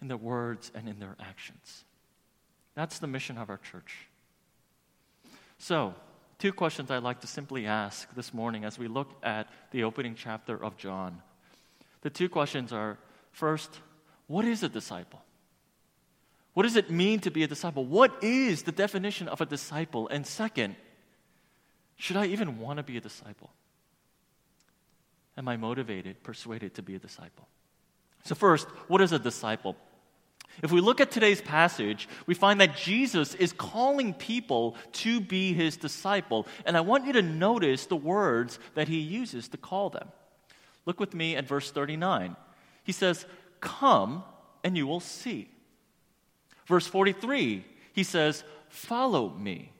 in 0.00 0.08
their 0.08 0.16
words 0.16 0.72
and 0.74 0.88
in 0.88 0.98
their 0.98 1.14
actions. 1.20 1.84
That's 2.74 3.00
the 3.00 3.06
mission 3.06 3.36
of 3.36 3.50
our 3.50 3.58
church. 3.58 4.08
So, 5.58 5.94
two 6.38 6.52
questions 6.52 6.90
I'd 6.90 7.02
like 7.02 7.20
to 7.20 7.26
simply 7.26 7.66
ask 7.66 8.12
this 8.14 8.34
morning 8.34 8.64
as 8.64 8.78
we 8.78 8.88
look 8.88 9.10
at 9.22 9.48
the 9.70 9.84
opening 9.84 10.14
chapter 10.14 10.62
of 10.62 10.76
John. 10.76 11.20
The 12.02 12.10
two 12.10 12.28
questions 12.28 12.72
are 12.72 12.98
first, 13.32 13.80
what 14.26 14.44
is 14.44 14.62
a 14.62 14.68
disciple? 14.68 15.22
What 16.54 16.62
does 16.62 16.76
it 16.76 16.90
mean 16.90 17.20
to 17.20 17.30
be 17.30 17.42
a 17.42 17.48
disciple? 17.48 17.84
What 17.84 18.22
is 18.22 18.62
the 18.62 18.72
definition 18.72 19.28
of 19.28 19.40
a 19.40 19.46
disciple? 19.46 20.08
And 20.08 20.26
second, 20.26 20.76
should 21.96 22.16
I 22.16 22.26
even 22.26 22.58
want 22.58 22.76
to 22.76 22.82
be 22.82 22.96
a 22.96 23.00
disciple? 23.00 23.50
Am 25.36 25.48
I 25.48 25.56
motivated, 25.56 26.22
persuaded 26.22 26.74
to 26.74 26.82
be 26.82 26.94
a 26.94 26.98
disciple? 26.98 27.48
So, 28.24 28.34
first, 28.34 28.68
what 28.88 29.00
is 29.00 29.12
a 29.12 29.18
disciple? 29.18 29.76
If 30.62 30.70
we 30.72 30.80
look 30.80 31.00
at 31.00 31.10
today's 31.10 31.40
passage, 31.40 32.08
we 32.26 32.34
find 32.34 32.60
that 32.60 32.76
Jesus 32.76 33.34
is 33.34 33.52
calling 33.52 34.14
people 34.14 34.76
to 34.92 35.20
be 35.20 35.52
his 35.52 35.76
disciple. 35.76 36.46
And 36.64 36.76
I 36.76 36.80
want 36.80 37.06
you 37.06 37.12
to 37.14 37.22
notice 37.22 37.86
the 37.86 37.96
words 37.96 38.58
that 38.74 38.88
he 38.88 38.98
uses 38.98 39.48
to 39.48 39.56
call 39.56 39.90
them. 39.90 40.08
Look 40.86 41.00
with 41.00 41.14
me 41.14 41.36
at 41.36 41.46
verse 41.46 41.70
39. 41.70 42.36
He 42.84 42.92
says, 42.92 43.26
Come 43.60 44.22
and 44.62 44.76
you 44.76 44.86
will 44.86 45.00
see. 45.00 45.48
Verse 46.66 46.86
43, 46.86 47.64
he 47.92 48.02
says, 48.02 48.44
Follow 48.68 49.30
me. 49.30 49.72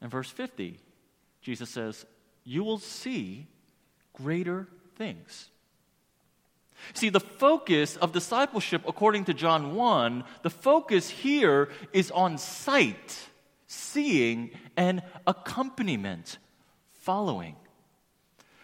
And 0.00 0.10
verse 0.10 0.30
50, 0.30 0.78
Jesus 1.40 1.70
says, 1.70 2.04
You 2.44 2.64
will 2.64 2.78
see 2.78 3.46
greater 4.12 4.68
things. 4.96 5.50
See, 6.94 7.08
the 7.08 7.20
focus 7.20 7.96
of 7.96 8.12
discipleship, 8.12 8.82
according 8.86 9.26
to 9.26 9.34
John 9.34 9.74
1, 9.74 10.24
the 10.42 10.50
focus 10.50 11.08
here 11.08 11.68
is 11.92 12.10
on 12.10 12.38
sight, 12.38 13.18
seeing, 13.66 14.50
and 14.76 15.02
accompaniment, 15.26 16.38
following. 16.92 17.56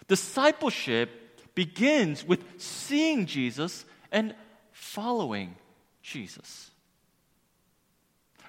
Discipleship 0.08 1.10
begins 1.54 2.24
with 2.24 2.44
seeing 2.60 3.26
Jesus 3.26 3.84
and 4.10 4.34
following 4.72 5.56
Jesus. 6.02 6.70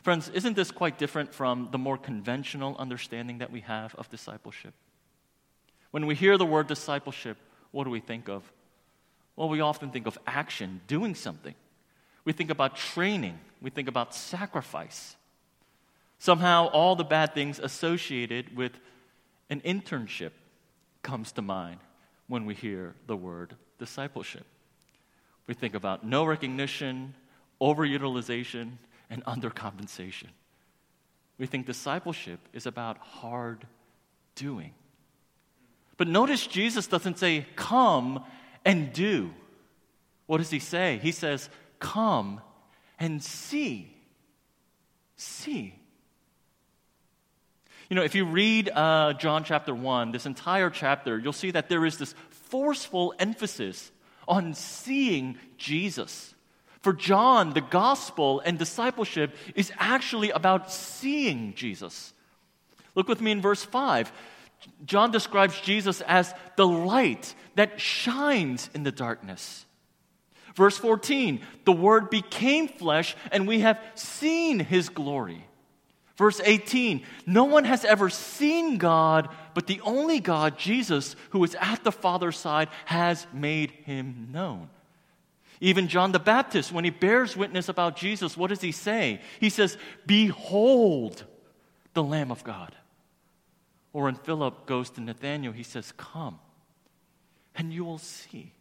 Friends, 0.02 0.30
isn't 0.30 0.56
this 0.56 0.72
quite 0.72 0.98
different 0.98 1.34
from 1.34 1.70
the 1.72 1.78
more 1.78 1.98
conventional 1.98 2.76
understanding 2.78 3.40
that 3.40 3.52
we 3.52 3.62
have 3.62 3.94
of 3.96 4.10
discipleship? 4.10 4.74
When 5.92 6.06
we 6.06 6.16
hear 6.16 6.38
the 6.38 6.46
word 6.46 6.68
discipleship, 6.68 7.38
what 7.72 7.84
do 7.84 7.90
we 7.90 8.00
think 8.00 8.30
of? 8.30 8.44
Well, 9.40 9.48
we 9.48 9.62
often 9.62 9.90
think 9.90 10.06
of 10.06 10.18
action, 10.28 10.82
doing 10.86 11.16
something. 11.16 11.56
We 12.26 12.34
think 12.34 12.50
about 12.50 12.76
training, 12.76 13.40
we 13.62 13.70
think 13.70 13.88
about 13.88 14.14
sacrifice. 14.14 15.16
Somehow, 16.18 16.68
all 16.68 16.98
the 16.98 17.06
bad 17.06 17.34
things 17.34 17.58
associated 17.58 18.58
with 18.58 18.74
an 19.50 19.62
internship 19.62 20.32
comes 21.04 21.32
to 21.32 21.42
mind 21.42 21.80
when 22.28 22.46
we 22.46 22.54
hear 22.54 22.96
the 23.08 23.16
word 23.16 23.56
discipleship. 23.78 24.46
We 25.48 25.54
think 25.54 25.74
about 25.74 26.06
no 26.06 26.26
recognition, 26.26 27.14
overutilization, 27.62 28.74
and 29.10 29.24
undercompensation. 29.24 30.28
We 31.38 31.46
think 31.46 31.66
discipleship 31.66 32.42
is 32.52 32.66
about 32.66 32.98
hard 32.98 33.66
doing. 34.36 34.74
But 35.96 36.10
notice 36.10 36.46
Jesus 36.46 36.88
doesn't 36.88 37.20
say, 37.20 37.46
come 37.56 38.26
and 38.70 38.94
do. 38.94 39.32
What 40.28 40.38
does 40.38 40.52
he 40.52 40.60
say? 40.60 41.00
He 41.02 41.12
says, 41.12 41.50
come 41.80 42.40
and 43.00 43.24
see. 43.24 43.92
See. 45.16 45.74
You 47.90 47.96
know, 47.96 48.04
if 48.04 48.14
you 48.14 48.26
read 48.26 48.70
uh, 48.70 49.14
John 49.14 49.44
chapter 49.44 49.74
1, 49.74 50.12
this 50.12 50.28
entire 50.28 50.70
chapter, 50.70 51.18
you'll 51.18 51.34
see 51.34 51.50
that 51.50 51.68
there 51.68 51.84
is 51.84 51.98
this 51.98 52.14
forceful 52.30 53.16
emphasis 53.18 53.92
on 54.28 54.54
seeing 54.54 55.40
Jesus. 55.58 56.36
For 56.82 56.94
John, 56.94 57.54
the 57.54 57.62
gospel 57.62 58.40
and 58.46 58.60
discipleship 58.60 59.36
is 59.56 59.72
actually 59.80 60.30
about 60.30 60.72
seeing 60.72 61.56
Jesus. 61.56 62.14
Look 62.94 63.08
with 63.08 63.20
me 63.20 63.32
in 63.32 63.42
verse 63.42 63.64
5. 63.64 64.12
John 64.86 65.12
describes 65.12 65.60
Jesus 65.62 66.02
as 66.02 66.34
the 66.56 66.68
light 66.68 67.34
that 67.56 67.80
shines 67.80 68.70
in 68.74 68.84
the 68.84 68.92
darkness. 68.92 69.66
Verse 70.56 70.78
14, 70.78 71.42
the 71.66 71.72
Word 71.72 72.10
became 72.10 72.68
flesh, 72.68 73.16
and 73.32 73.48
we 73.48 73.62
have 73.62 73.80
seen 73.96 74.60
his 74.60 74.90
glory. 74.90 75.46
Verse 76.18 76.42
18 76.44 77.04
No 77.26 77.46
one 77.46 77.64
has 77.64 77.86
ever 77.86 78.10
seen 78.10 78.78
God, 78.78 79.30
but 79.54 79.68
the 79.68 79.80
only 79.82 80.20
God, 80.20 80.58
Jesus, 80.58 81.16
who 81.30 81.44
is 81.46 81.56
at 81.62 81.84
the 81.84 81.94
Father's 81.94 82.38
side, 82.38 82.68
has 82.86 83.26
made 83.32 83.72
him 83.72 84.28
known. 84.32 84.70
Even 85.62 85.88
John 85.88 86.12
the 86.12 86.20
Baptist, 86.20 86.72
when 86.72 86.84
he 86.84 86.90
bears 86.90 87.38
witness 87.38 87.70
about 87.70 87.96
Jesus, 87.96 88.36
what 88.36 88.50
does 88.50 88.62
he 88.62 88.72
say? 88.72 89.22
He 89.40 89.50
says, 89.50 89.78
Behold 90.06 91.24
the 91.94 92.04
Lamb 92.04 92.32
of 92.32 92.44
God. 92.44 92.76
Or 93.94 94.04
when 94.04 94.16
Philip 94.16 94.66
goes 94.66 94.90
to 94.92 95.02
Nathanael, 95.02 95.52
he 95.52 95.64
says, 95.64 95.92
Come, 95.98 96.40
and 97.56 97.74
you 97.74 97.84
will 97.84 97.98
see. 97.98 98.54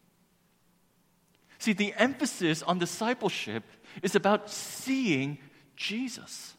See, 1.59 1.73
the 1.73 1.93
emphasis 1.99 2.63
on 2.63 2.79
discipleship 2.79 3.65
is 4.03 4.15
about 4.15 4.49
seeing 4.51 5.39
Jesus. 5.77 6.55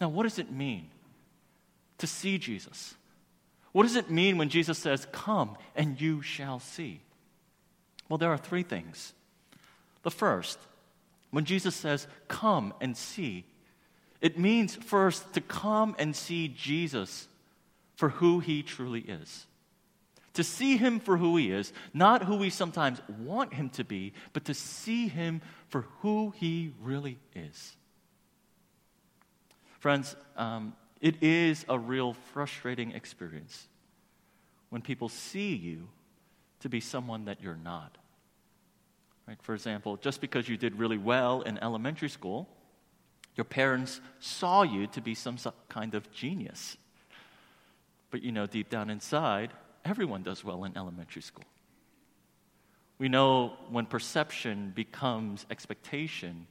Now, 0.00 0.08
what 0.08 0.24
does 0.24 0.38
it 0.38 0.52
mean 0.52 0.90
to 1.98 2.06
see 2.06 2.38
Jesus? 2.38 2.94
What 3.72 3.84
does 3.84 3.96
it 3.96 4.10
mean 4.10 4.38
when 4.38 4.48
Jesus 4.48 4.78
says, 4.78 5.06
Come 5.10 5.56
and 5.74 6.00
you 6.00 6.22
shall 6.22 6.60
see? 6.60 7.00
Well, 8.08 8.18
there 8.18 8.30
are 8.30 8.38
three 8.38 8.62
things. 8.62 9.12
The 10.02 10.10
first, 10.10 10.58
when 11.30 11.44
Jesus 11.44 11.74
says, 11.74 12.06
Come 12.28 12.72
and 12.80 12.96
see, 12.96 13.44
it 14.26 14.36
means 14.36 14.74
first 14.74 15.34
to 15.34 15.40
come 15.40 15.94
and 16.00 16.16
see 16.16 16.48
Jesus 16.48 17.28
for 17.94 18.08
who 18.08 18.40
he 18.40 18.64
truly 18.64 18.98
is. 18.98 19.46
To 20.34 20.42
see 20.42 20.76
him 20.76 20.98
for 20.98 21.16
who 21.16 21.36
he 21.36 21.52
is, 21.52 21.72
not 21.94 22.24
who 22.24 22.34
we 22.34 22.50
sometimes 22.50 23.00
want 23.20 23.54
him 23.54 23.70
to 23.70 23.84
be, 23.84 24.14
but 24.32 24.46
to 24.46 24.52
see 24.52 25.06
him 25.06 25.42
for 25.68 25.82
who 26.00 26.34
he 26.34 26.72
really 26.82 27.20
is. 27.36 27.76
Friends, 29.78 30.16
um, 30.36 30.74
it 31.00 31.22
is 31.22 31.64
a 31.68 31.78
real 31.78 32.14
frustrating 32.32 32.90
experience 32.90 33.68
when 34.70 34.82
people 34.82 35.08
see 35.08 35.54
you 35.54 35.86
to 36.58 36.68
be 36.68 36.80
someone 36.80 37.26
that 37.26 37.40
you're 37.40 37.60
not. 37.62 37.96
Right? 39.28 39.38
For 39.40 39.54
example, 39.54 39.98
just 39.98 40.20
because 40.20 40.48
you 40.48 40.56
did 40.56 40.74
really 40.80 40.98
well 40.98 41.42
in 41.42 41.58
elementary 41.58 42.08
school, 42.08 42.48
your 43.36 43.44
parents 43.44 44.00
saw 44.18 44.62
you 44.62 44.86
to 44.88 45.00
be 45.00 45.14
some 45.14 45.36
kind 45.68 45.94
of 45.94 46.10
genius. 46.10 46.76
But 48.10 48.22
you 48.22 48.32
know, 48.32 48.46
deep 48.46 48.70
down 48.70 48.88
inside, 48.90 49.52
everyone 49.84 50.22
does 50.22 50.42
well 50.42 50.64
in 50.64 50.76
elementary 50.76 51.22
school. 51.22 51.44
We 52.98 53.08
know 53.08 53.52
when 53.70 53.84
perception 53.84 54.72
becomes 54.74 55.44
expectation, 55.50 56.46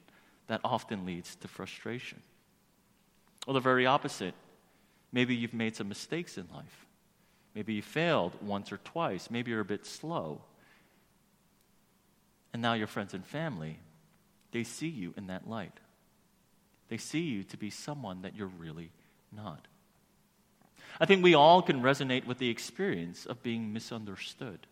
that 0.46 0.60
often 0.62 1.04
leads 1.04 1.34
to 1.36 1.48
frustration. 1.48 2.22
Or 3.48 3.54
the 3.54 3.60
very 3.60 3.84
opposite. 3.84 4.34
Maybe 5.12 5.34
you've 5.34 5.54
made 5.54 5.74
some 5.74 5.88
mistakes 5.88 6.38
in 6.38 6.46
life. 6.54 6.86
Maybe 7.54 7.74
you 7.74 7.82
failed 7.82 8.32
once 8.42 8.70
or 8.70 8.76
twice. 8.78 9.28
Maybe 9.30 9.50
you're 9.50 9.60
a 9.60 9.64
bit 9.64 9.86
slow. 9.86 10.40
And 12.52 12.62
now 12.62 12.74
your 12.74 12.86
friends 12.86 13.12
and 13.12 13.26
family, 13.26 13.78
they 14.52 14.62
see 14.62 14.88
you 14.88 15.14
in 15.16 15.26
that 15.28 15.48
light. 15.48 15.72
They 16.88 16.98
see 16.98 17.20
you 17.20 17.42
to 17.44 17.56
be 17.56 17.70
someone 17.70 18.22
that 18.22 18.36
you're 18.36 18.46
really 18.46 18.90
not. 19.32 19.66
I 21.00 21.06
think 21.06 21.22
we 21.22 21.34
all 21.34 21.62
can 21.62 21.82
resonate 21.82 22.26
with 22.26 22.38
the 22.38 22.48
experience 22.48 23.26
of 23.26 23.42
being 23.42 23.72
misunderstood, 23.72 24.66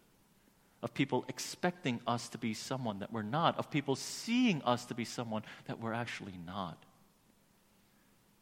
of 0.82 0.94
people 0.94 1.24
expecting 1.28 2.00
us 2.06 2.28
to 2.30 2.38
be 2.38 2.54
someone 2.54 3.00
that 3.00 3.12
we're 3.12 3.22
not, 3.22 3.58
of 3.58 3.70
people 3.70 3.96
seeing 3.96 4.62
us 4.62 4.86
to 4.86 4.94
be 4.94 5.04
someone 5.04 5.42
that 5.66 5.80
we're 5.80 5.92
actually 5.92 6.38
not. 6.46 6.78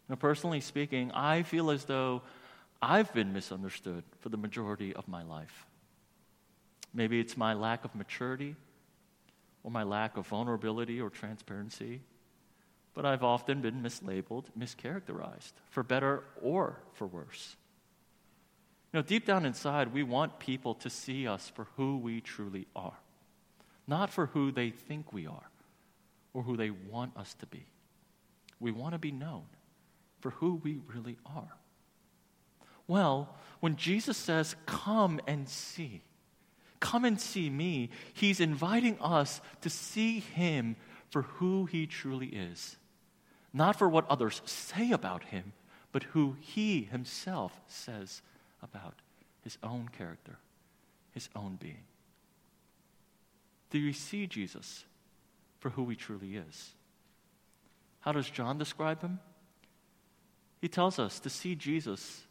Now, 0.08 0.16
personally 0.16 0.60
speaking, 0.60 1.10
I 1.12 1.42
feel 1.42 1.70
as 1.70 1.84
though 1.84 2.22
I've 2.80 3.12
been 3.14 3.32
misunderstood 3.32 4.04
for 4.20 4.28
the 4.28 4.36
majority 4.36 4.94
of 4.94 5.08
my 5.08 5.22
life. 5.22 5.66
Maybe 6.92 7.18
it's 7.20 7.36
my 7.36 7.54
lack 7.54 7.84
of 7.84 7.94
maturity 7.94 8.54
or 9.64 9.70
my 9.70 9.82
lack 9.82 10.16
of 10.16 10.26
vulnerability 10.26 11.00
or 11.00 11.08
transparency 11.08 12.00
but 12.94 13.06
I've 13.06 13.22
often 13.22 13.61
been 13.61 13.82
mislabeled, 13.82 14.46
mischaracterized, 14.58 15.52
for 15.70 15.82
better 15.82 16.25
or 16.42 16.80
for 16.94 17.06
worse. 17.06 17.56
You 18.92 18.99
know, 18.99 19.02
deep 19.02 19.25
down 19.25 19.46
inside, 19.46 19.94
we 19.94 20.02
want 20.02 20.38
people 20.38 20.75
to 20.76 20.90
see 20.90 21.26
us 21.26 21.50
for 21.54 21.66
who 21.76 21.96
we 21.96 22.20
truly 22.20 22.66
are, 22.76 22.99
not 23.87 24.11
for 24.11 24.26
who 24.26 24.52
they 24.52 24.70
think 24.70 25.12
we 25.12 25.26
are 25.26 25.50
or 26.34 26.42
who 26.42 26.56
they 26.56 26.70
want 26.70 27.16
us 27.16 27.34
to 27.34 27.46
be. 27.46 27.64
We 28.61 28.70
want 28.70 28.92
to 28.92 28.99
be 28.99 29.12
known 29.12 29.44
for 30.20 30.30
who 30.30 30.61
we 30.62 30.78
really 30.87 31.16
are. 31.25 31.56
Well, 32.87 33.34
when 33.61 33.76
Jesus 33.76 34.18
says, 34.18 34.54
Come 34.66 35.20
and 35.26 35.49
see, 35.49 36.02
come 36.78 37.06
and 37.06 37.18
see 37.18 37.49
me, 37.49 37.90
he's 38.12 38.40
inviting 38.40 38.99
us 39.00 39.40
to 39.62 39.70
see 39.70 40.20
him 40.20 40.76
for 41.08 41.22
who 41.22 41.64
he 41.64 41.87
truly 41.87 42.26
is 42.26 42.76
not 43.52 43.76
for 43.76 43.88
what 43.88 44.09
others 44.09 44.40
say 44.44 44.90
about 44.92 45.25
him, 45.25 45.52
but 45.92 46.04
who 46.04 46.37
he 46.40 46.85
himself 46.85 47.61
says 47.66 48.23
about 48.62 48.94
his 49.42 49.59
own 49.62 49.88
character, 49.97 50.38
his 51.12 51.28
own 51.37 51.56
being. 51.56 51.85
Do 53.71 53.78
you 53.78 53.92
see 53.92 54.26
Jesus 54.26 54.85
for 55.59 55.71
who 55.71 55.88
he 55.88 55.97
truly 55.97 56.37
is? 56.37 56.73
How 58.00 58.12
does 58.12 58.28
John 58.30 58.59
describe 58.59 59.00
him? 59.02 59.21
He 60.61 60.68
tells 60.68 60.99
us 60.99 61.21
to 61.21 61.30
see 61.30 61.54
Jesus 61.54 62.23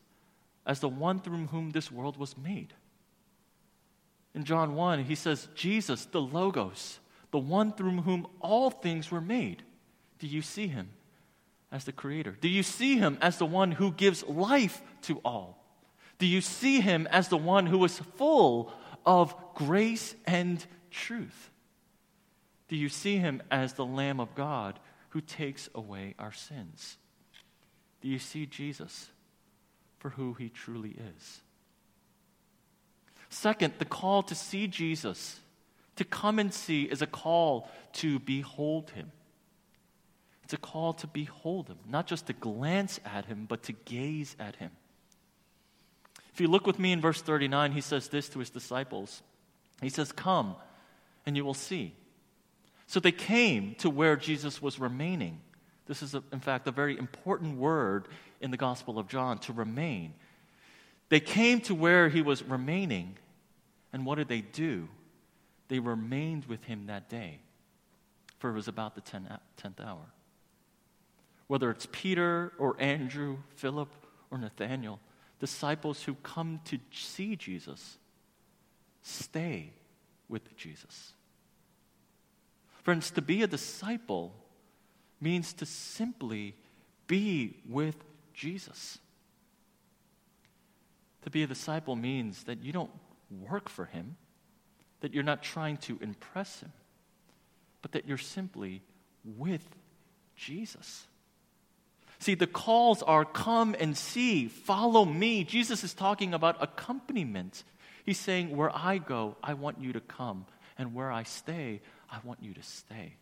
as 0.65 0.79
the 0.79 0.89
one 0.89 1.19
through 1.19 1.47
whom 1.47 1.71
this 1.71 1.91
world 1.91 2.17
was 2.17 2.37
made. 2.37 2.73
In 4.33 4.43
John 4.43 4.75
1, 4.75 5.05
he 5.05 5.15
says, 5.15 5.49
Jesus, 5.55 6.05
the 6.05 6.21
Logos, 6.21 6.99
the 7.31 7.39
one 7.39 7.73
through 7.73 8.01
whom 8.01 8.27
all 8.39 8.69
things 8.69 9.11
were 9.11 9.21
made. 9.21 9.63
Do 10.19 10.27
you 10.27 10.41
see 10.41 10.67
him 10.67 10.89
as 11.71 11.85
the 11.85 11.91
creator? 11.91 12.37
Do 12.39 12.49
you 12.49 12.63
see 12.63 12.97
him 12.97 13.17
as 13.21 13.37
the 13.37 13.45
one 13.45 13.71
who 13.71 13.91
gives 13.91 14.23
life 14.23 14.81
to 15.03 15.19
all? 15.19 15.57
Do 16.19 16.25
you 16.27 16.41
see 16.41 16.81
him 16.81 17.07
as 17.09 17.29
the 17.29 17.37
one 17.37 17.65
who 17.65 17.83
is 17.85 17.99
full 18.17 18.71
of 19.05 19.33
grace 19.55 20.13
and 20.25 20.63
truth? 20.91 21.49
Do 22.67 22.75
you 22.75 22.89
see 22.89 23.17
him 23.17 23.41
as 23.49 23.73
the 23.73 23.85
Lamb 23.85 24.19
of 24.19 24.35
God 24.35 24.79
who 25.09 25.21
takes 25.21 25.67
away 25.73 26.15
our 26.19 26.31
sins? 26.31 26.97
Do 28.01 28.07
you 28.07 28.19
see 28.19 28.45
Jesus 28.45 29.09
for 29.99 30.09
who 30.09 30.33
he 30.33 30.49
truly 30.49 30.91
is? 31.17 31.41
Second, 33.29 33.73
the 33.77 33.85
call 33.85 34.23
to 34.23 34.35
see 34.35 34.67
Jesus, 34.67 35.39
to 35.95 36.03
come 36.03 36.37
and 36.37 36.53
see, 36.53 36.83
is 36.83 37.01
a 37.01 37.07
call 37.07 37.69
to 37.93 38.19
behold 38.19 38.89
him. 38.91 39.11
It's 40.51 40.61
a 40.61 40.67
call 40.67 40.91
to 40.95 41.07
behold 41.07 41.69
him, 41.69 41.77
not 41.87 42.07
just 42.07 42.27
to 42.27 42.33
glance 42.33 42.99
at 43.05 43.23
him, 43.23 43.45
but 43.47 43.63
to 43.63 43.71
gaze 43.71 44.35
at 44.37 44.57
him. 44.57 44.71
If 46.33 46.41
you 46.41 46.49
look 46.49 46.67
with 46.67 46.77
me 46.77 46.91
in 46.91 46.99
verse 46.99 47.21
39, 47.21 47.71
he 47.71 47.79
says 47.79 48.09
this 48.09 48.27
to 48.27 48.39
his 48.39 48.49
disciples 48.49 49.23
He 49.81 49.87
says, 49.87 50.11
Come, 50.11 50.57
and 51.25 51.37
you 51.37 51.45
will 51.45 51.53
see. 51.53 51.95
So 52.85 52.99
they 52.99 53.13
came 53.13 53.75
to 53.75 53.89
where 53.89 54.17
Jesus 54.17 54.61
was 54.61 54.77
remaining. 54.77 55.39
This 55.85 56.03
is, 56.03 56.15
a, 56.15 56.23
in 56.33 56.41
fact, 56.41 56.67
a 56.67 56.71
very 56.71 56.97
important 56.97 57.57
word 57.57 58.09
in 58.41 58.51
the 58.51 58.57
Gospel 58.57 58.99
of 58.99 59.07
John 59.07 59.37
to 59.39 59.53
remain. 59.53 60.15
They 61.07 61.21
came 61.21 61.61
to 61.61 61.73
where 61.73 62.09
he 62.09 62.21
was 62.21 62.43
remaining, 62.43 63.17
and 63.93 64.05
what 64.05 64.15
did 64.15 64.27
they 64.27 64.41
do? 64.41 64.89
They 65.69 65.79
remained 65.79 66.43
with 66.43 66.65
him 66.65 66.87
that 66.87 67.07
day, 67.07 67.39
for 68.39 68.49
it 68.49 68.53
was 68.53 68.67
about 68.67 68.95
the 68.95 69.01
10th 69.01 69.79
hour. 69.79 70.07
Whether 71.51 71.69
it's 71.69 71.85
Peter 71.91 72.53
or 72.57 72.77
Andrew, 72.79 73.39
Philip 73.57 73.93
or 74.31 74.37
Nathaniel, 74.37 75.01
disciples 75.37 76.01
who 76.01 76.15
come 76.15 76.61
to 76.63 76.79
see 76.93 77.35
Jesus 77.35 77.97
stay 79.01 79.73
with 80.29 80.55
Jesus. 80.55 81.11
Friends, 82.83 83.11
to 83.11 83.21
be 83.21 83.43
a 83.43 83.47
disciple 83.47 84.33
means 85.19 85.51
to 85.55 85.65
simply 85.65 86.55
be 87.05 87.57
with 87.67 87.97
Jesus. 88.33 88.99
To 91.23 91.29
be 91.29 91.43
a 91.43 91.47
disciple 91.47 91.97
means 91.97 92.45
that 92.45 92.63
you 92.63 92.71
don't 92.71 92.91
work 93.29 93.67
for 93.67 93.83
him, 93.83 94.15
that 95.01 95.13
you're 95.13 95.21
not 95.21 95.43
trying 95.43 95.75
to 95.79 95.99
impress 96.01 96.61
him, 96.61 96.71
but 97.81 97.91
that 97.91 98.07
you're 98.07 98.17
simply 98.17 98.81
with 99.25 99.65
Jesus. 100.37 101.07
See, 102.21 102.35
the 102.35 102.45
calls 102.45 103.01
are 103.01 103.25
come 103.25 103.75
and 103.79 103.97
see, 103.97 104.47
follow 104.47 105.05
me. 105.05 105.43
Jesus 105.43 105.83
is 105.83 105.95
talking 105.95 106.35
about 106.35 106.61
accompaniment. 106.61 107.63
He's 108.05 108.19
saying, 108.19 108.55
Where 108.55 108.69
I 108.71 108.99
go, 108.99 109.37
I 109.43 109.55
want 109.55 109.81
you 109.81 109.93
to 109.93 109.99
come, 109.99 110.45
and 110.77 110.93
where 110.93 111.11
I 111.11 111.23
stay, 111.23 111.81
I 112.11 112.19
want 112.23 112.43
you 112.43 112.53
to 112.53 112.61
stay. 112.61 113.15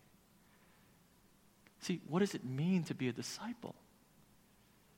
See, 1.79 2.01
what 2.09 2.19
does 2.19 2.35
it 2.35 2.43
mean 2.43 2.83
to 2.83 2.93
be 2.93 3.07
a 3.07 3.13
disciple? 3.13 3.73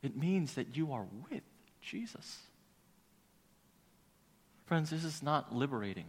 It 0.02 0.18
means 0.18 0.56
that 0.56 0.76
you 0.76 0.94
are 0.94 1.06
with 1.30 1.44
Jesus. 1.80 2.40
Friends, 4.66 4.90
this 4.90 5.04
is 5.04 5.22
not 5.22 5.56
liberating. 5.56 6.08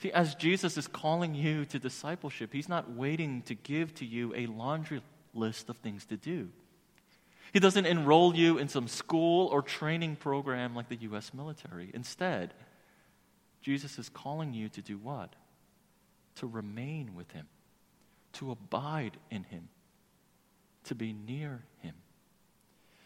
See, 0.00 0.12
as 0.12 0.36
Jesus 0.36 0.76
is 0.76 0.86
calling 0.86 1.34
you 1.34 1.64
to 1.64 1.80
discipleship, 1.80 2.52
He's 2.52 2.68
not 2.68 2.92
waiting 2.92 3.42
to 3.42 3.56
give 3.56 3.92
to 3.96 4.06
you 4.06 4.32
a 4.36 4.46
laundry 4.46 5.02
list 5.38 5.68
of 5.68 5.76
things 5.76 6.04
to 6.06 6.16
do. 6.16 6.48
He 7.52 7.60
doesn't 7.60 7.86
enroll 7.86 8.34
you 8.34 8.58
in 8.58 8.68
some 8.68 8.88
school 8.88 9.46
or 9.48 9.62
training 9.62 10.16
program 10.16 10.74
like 10.74 10.88
the 10.88 10.96
U.S. 10.96 11.32
military. 11.32 11.90
Instead, 11.94 12.52
Jesus 13.62 13.98
is 13.98 14.08
calling 14.08 14.52
you 14.52 14.68
to 14.70 14.82
do 14.82 14.98
what? 14.98 15.34
To 16.36 16.46
remain 16.46 17.14
with 17.14 17.30
Him, 17.32 17.46
to 18.34 18.50
abide 18.50 19.16
in 19.30 19.44
Him, 19.44 19.68
to 20.84 20.94
be 20.94 21.12
near 21.12 21.62
Him. 21.80 21.94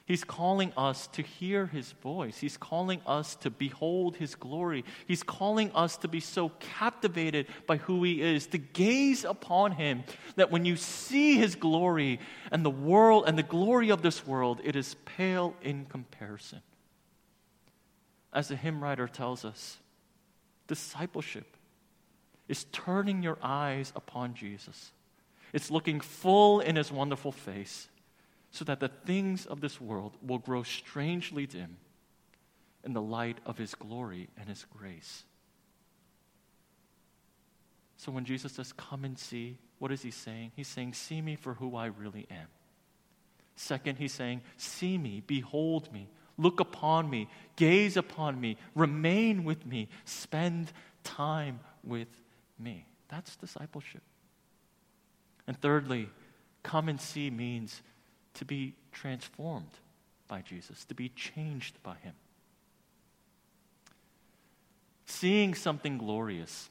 He's 0.05 0.25
calling 0.25 0.73
us 0.77 1.07
to 1.09 1.23
hear 1.23 1.67
his 1.67 1.93
voice. 1.93 2.39
He's 2.39 2.57
calling 2.57 3.01
us 3.07 3.37
to 3.37 3.51
behold 3.51 4.17
his 4.17 4.35
glory. 4.35 4.85
He's 5.07 5.23
calling 5.23 5.71
us 5.75 5.97
to 5.99 6.09
be 6.09 6.19
so 6.19 6.49
captivated 6.59 7.47
by 7.69 7.77
who 7.77 8.03
he 8.03 8.21
is, 8.21 8.49
to 8.49 8.59
gaze 8.59 9.25
upon 9.25 9.73
him, 9.73 10.03
that 10.35 10.51
when 10.51 10.65
you 10.65 10.77
see 10.77 11.37
his 11.37 11.55
glory 11.55 12.19
and 12.51 12.65
the 12.65 12.71
world 12.71 13.25
and 13.29 13.39
the 13.39 13.45
glory 13.45 13.91
of 13.91 14.03
this 14.03 14.27
world, 14.27 14.61
it 14.65 14.75
is 14.75 14.97
pale 15.05 15.55
in 15.63 15.87
comparison. 15.87 16.63
As 18.33 18.49
the 18.49 18.57
hymn 18.57 18.83
writer 18.83 19.07
tells 19.07 19.45
us, 19.45 19.79
discipleship 20.67 21.57
is 22.49 22.65
turning 22.73 23.23
your 23.23 23.39
eyes 23.41 23.93
upon 23.95 24.35
Jesus. 24.35 24.93
It's 25.53 25.71
looking 25.71 26.01
full 26.01 26.59
in 26.61 26.75
his 26.75 26.91
wonderful 26.91 27.31
face 27.31 27.89
so 28.53 28.65
that 28.67 28.81
the 28.81 28.89
things 28.89 29.47
of 29.47 29.61
this 29.61 29.81
world 29.81 30.13
will 30.23 30.39
grow 30.39 30.63
strangely 30.63 31.47
dim 31.47 31.79
in 32.85 32.93
the 32.93 33.03
light 33.03 33.39
of 33.47 33.57
his 33.57 33.75
glory 33.75 34.29
and 34.39 34.49
his 34.49 34.67
grace. 34.77 35.25
So 37.97 38.13
when 38.13 38.27
Jesus 38.27 38.53
says, 38.53 38.73
Come 38.73 39.05
and 39.05 39.19
see, 39.19 39.57
what 39.79 39.91
is 39.91 40.03
he 40.03 40.11
saying? 40.11 40.53
He's 40.55 40.69
saying, 40.69 40.93
See 40.93 41.23
me 41.23 41.35
for 41.35 41.55
who 41.55 41.77
I 41.77 41.87
really 41.87 42.27
am. 42.31 42.49
Second, 43.57 43.97
he's 43.97 44.13
saying, 44.13 44.43
See 44.59 44.99
me, 44.99 45.23
behold 45.27 45.91
me, 45.91 46.09
look 46.37 46.61
upon 46.61 47.09
me, 47.09 47.29
gaze 47.57 47.97
upon 47.97 48.39
me, 48.39 48.59
remain 48.75 49.45
with 49.45 49.65
me, 49.65 49.89
spend 50.05 50.73
time 51.05 51.61
with 51.83 52.09
me. 52.59 52.87
That's 53.09 53.35
discipleship. 53.37 54.03
And 55.47 55.59
thirdly, 55.59 56.11
come 56.63 56.89
and 56.89 57.01
see 57.01 57.31
means 57.31 57.81
to 58.35 58.45
be 58.45 58.75
transformed 58.93 59.79
by 60.29 60.41
Jesus, 60.41 60.85
to 60.87 60.95
be 60.95 61.11
changed 61.11 61.83
by 61.83 61.97
Him. 61.97 62.15
Seeing 65.07 65.55
something 65.55 65.99
glorious, 65.99 66.71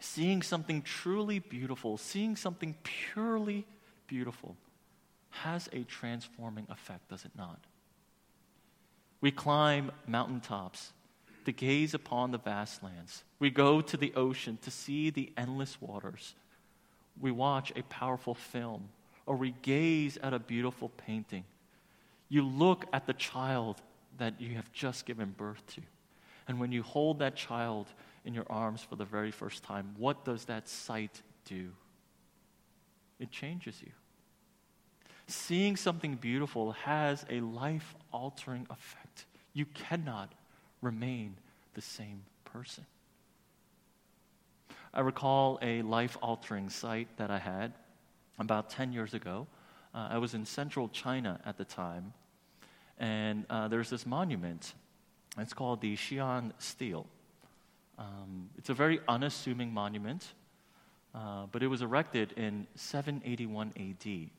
seeing 0.00 0.42
something 0.42 0.82
truly 0.82 1.38
beautiful, 1.38 1.98
seeing 1.98 2.36
something 2.36 2.74
purely 2.82 3.66
beautiful 4.06 4.56
has 5.30 5.68
a 5.72 5.84
transforming 5.84 6.66
effect, 6.70 7.08
does 7.08 7.24
it 7.24 7.32
not? 7.36 7.60
We 9.20 9.30
climb 9.30 9.90
mountaintops 10.06 10.92
to 11.44 11.52
gaze 11.52 11.94
upon 11.94 12.30
the 12.30 12.38
vast 12.38 12.82
lands. 12.82 13.24
We 13.38 13.50
go 13.50 13.80
to 13.80 13.96
the 13.96 14.14
ocean 14.14 14.58
to 14.62 14.70
see 14.70 15.10
the 15.10 15.32
endless 15.36 15.80
waters. 15.80 16.34
We 17.20 17.30
watch 17.30 17.72
a 17.74 17.82
powerful 17.82 18.34
film 18.34 18.90
or 19.28 19.36
we 19.36 19.54
gaze 19.60 20.16
at 20.22 20.32
a 20.32 20.38
beautiful 20.38 20.88
painting. 20.88 21.44
You 22.30 22.46
look 22.46 22.86
at 22.94 23.06
the 23.06 23.12
child 23.12 23.76
that 24.16 24.40
you 24.40 24.54
have 24.54 24.72
just 24.72 25.04
given 25.04 25.34
birth 25.36 25.62
to. 25.74 25.82
And 26.48 26.58
when 26.58 26.72
you 26.72 26.82
hold 26.82 27.18
that 27.18 27.36
child 27.36 27.88
in 28.24 28.32
your 28.32 28.46
arms 28.48 28.82
for 28.82 28.96
the 28.96 29.04
very 29.04 29.30
first 29.30 29.62
time, 29.62 29.94
what 29.98 30.24
does 30.24 30.46
that 30.46 30.66
sight 30.66 31.20
do? 31.44 31.68
It 33.20 33.30
changes 33.30 33.82
you. 33.82 33.92
Seeing 35.26 35.76
something 35.76 36.14
beautiful 36.14 36.72
has 36.72 37.26
a 37.28 37.40
life 37.40 37.94
altering 38.10 38.66
effect. 38.70 39.26
You 39.52 39.66
cannot 39.66 40.32
remain 40.80 41.36
the 41.74 41.82
same 41.82 42.22
person. 42.46 42.86
I 44.94 45.00
recall 45.00 45.58
a 45.60 45.82
life 45.82 46.16
altering 46.22 46.70
sight 46.70 47.08
that 47.18 47.30
I 47.30 47.38
had 47.38 47.74
about 48.38 48.70
10 48.70 48.92
years 48.92 49.14
ago. 49.14 49.46
Uh, 49.94 50.08
I 50.10 50.18
was 50.18 50.34
in 50.34 50.44
central 50.44 50.88
China 50.88 51.40
at 51.44 51.56
the 51.56 51.64
time, 51.64 52.12
and 52.98 53.44
uh, 53.50 53.68
there's 53.68 53.90
this 53.90 54.06
monument. 54.06 54.74
It's 55.38 55.54
called 55.54 55.80
the 55.80 55.96
Xi'an 55.96 56.52
Stele. 56.58 57.06
Um, 57.98 58.50
it's 58.56 58.70
a 58.70 58.74
very 58.74 59.00
unassuming 59.08 59.72
monument, 59.72 60.26
uh, 61.14 61.46
but 61.50 61.62
it 61.62 61.66
was 61.66 61.82
erected 61.82 62.32
in 62.32 62.66
781 62.76 63.72
AD. 63.76 64.30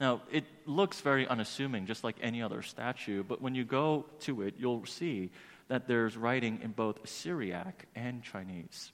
Now, 0.00 0.22
it 0.32 0.44
looks 0.66 1.00
very 1.00 1.28
unassuming, 1.28 1.86
just 1.86 2.02
like 2.02 2.16
any 2.20 2.42
other 2.42 2.62
statue, 2.62 3.22
but 3.22 3.40
when 3.40 3.54
you 3.54 3.64
go 3.64 4.06
to 4.20 4.42
it, 4.42 4.54
you'll 4.58 4.84
see 4.86 5.30
that 5.68 5.86
there's 5.86 6.16
writing 6.16 6.58
in 6.62 6.72
both 6.72 7.08
Syriac 7.08 7.86
and 7.94 8.22
Chinese. 8.22 8.90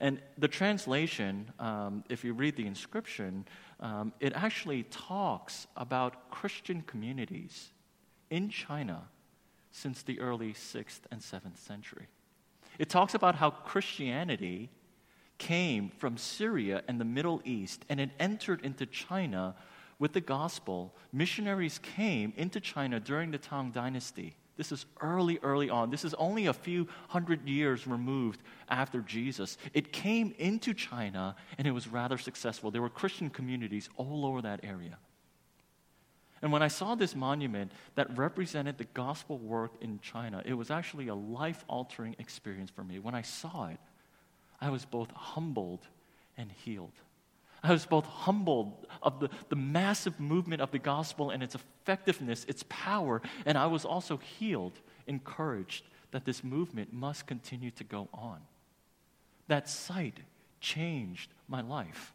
And 0.00 0.20
the 0.38 0.48
translation, 0.48 1.52
um, 1.58 2.04
if 2.08 2.24
you 2.24 2.32
read 2.32 2.56
the 2.56 2.66
inscription, 2.66 3.46
um, 3.80 4.12
it 4.20 4.32
actually 4.34 4.84
talks 4.84 5.66
about 5.76 6.30
Christian 6.30 6.82
communities 6.82 7.70
in 8.30 8.48
China 8.48 9.02
since 9.72 10.02
the 10.02 10.20
early 10.20 10.52
6th 10.52 11.00
and 11.10 11.20
7th 11.20 11.58
century. 11.58 12.06
It 12.78 12.88
talks 12.88 13.14
about 13.14 13.36
how 13.36 13.50
Christianity 13.50 14.70
came 15.38 15.90
from 15.90 16.16
Syria 16.16 16.82
and 16.88 17.00
the 17.00 17.04
Middle 17.04 17.40
East 17.44 17.84
and 17.88 18.00
it 18.00 18.10
entered 18.18 18.64
into 18.64 18.86
China 18.86 19.54
with 19.98 20.12
the 20.12 20.20
gospel. 20.20 20.94
Missionaries 21.12 21.78
came 21.78 22.32
into 22.36 22.60
China 22.60 23.00
during 23.00 23.30
the 23.30 23.38
Tang 23.38 23.70
Dynasty. 23.70 24.36
This 24.56 24.70
is 24.70 24.86
early, 25.00 25.38
early 25.42 25.68
on. 25.68 25.90
This 25.90 26.04
is 26.04 26.14
only 26.14 26.46
a 26.46 26.52
few 26.52 26.86
hundred 27.08 27.48
years 27.48 27.86
removed 27.86 28.40
after 28.68 29.00
Jesus. 29.00 29.58
It 29.72 29.92
came 29.92 30.34
into 30.38 30.74
China 30.74 31.34
and 31.58 31.66
it 31.66 31.72
was 31.72 31.88
rather 31.88 32.18
successful. 32.18 32.70
There 32.70 32.82
were 32.82 32.88
Christian 32.88 33.30
communities 33.30 33.88
all 33.96 34.24
over 34.24 34.42
that 34.42 34.60
area. 34.62 34.98
And 36.40 36.52
when 36.52 36.62
I 36.62 36.68
saw 36.68 36.94
this 36.94 37.16
monument 37.16 37.72
that 37.94 38.16
represented 38.16 38.78
the 38.78 38.84
gospel 38.84 39.38
work 39.38 39.72
in 39.80 39.98
China, 40.00 40.42
it 40.44 40.54
was 40.54 40.70
actually 40.70 41.08
a 41.08 41.14
life 41.14 41.64
altering 41.68 42.14
experience 42.18 42.70
for 42.70 42.84
me. 42.84 42.98
When 42.98 43.14
I 43.14 43.22
saw 43.22 43.68
it, 43.68 43.80
I 44.60 44.70
was 44.70 44.84
both 44.84 45.10
humbled 45.10 45.80
and 46.36 46.52
healed. 46.52 46.92
I 47.64 47.72
was 47.72 47.86
both 47.86 48.04
humbled 48.04 48.86
of 49.02 49.20
the, 49.20 49.30
the 49.48 49.56
massive 49.56 50.20
movement 50.20 50.60
of 50.60 50.70
the 50.70 50.78
gospel 50.78 51.30
and 51.30 51.42
its 51.42 51.54
effectiveness, 51.54 52.44
its 52.44 52.64
power, 52.68 53.22
and 53.46 53.56
I 53.56 53.66
was 53.66 53.84
also 53.84 54.18
healed, 54.18 54.78
encouraged 55.06 55.84
that 56.10 56.24
this 56.24 56.44
movement 56.44 56.92
must 56.92 57.26
continue 57.26 57.70
to 57.72 57.84
go 57.84 58.08
on. 58.12 58.38
That 59.48 59.68
sight 59.68 60.18
changed 60.60 61.30
my 61.48 61.60
life. 61.60 62.12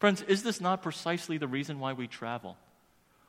Friends, 0.00 0.22
is 0.22 0.42
this 0.42 0.60
not 0.60 0.82
precisely 0.82 1.38
the 1.38 1.46
reason 1.46 1.78
why 1.78 1.92
we 1.92 2.06
travel? 2.06 2.56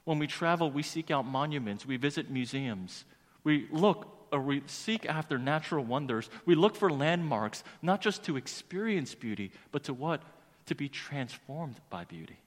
When 0.06 0.20
we 0.20 0.28
travel, 0.28 0.72
we 0.72 0.84
seek 0.84 1.12
out 1.12 1.26
monuments, 1.26 1.86
we 1.86 1.98
visit 1.98 2.32
museums, 2.32 3.06
we 3.44 3.68
look 3.72 4.08
or 4.34 4.42
we 4.42 4.64
seek 4.66 5.06
after 5.06 5.38
natural 5.38 5.86
wonders. 5.86 6.28
We 6.46 6.56
look 6.56 6.76
for 6.76 6.90
landmarks, 6.90 7.64
not 7.84 8.02
just 8.02 8.24
to 8.24 8.36
experience 8.36 9.14
beauty, 9.14 9.52
but 9.72 9.84
to 9.84 9.94
what? 9.94 10.24
To 10.68 10.76
be 10.76 10.90
transformed 10.90 11.76
by 11.90 12.06
beauty. 12.06 12.40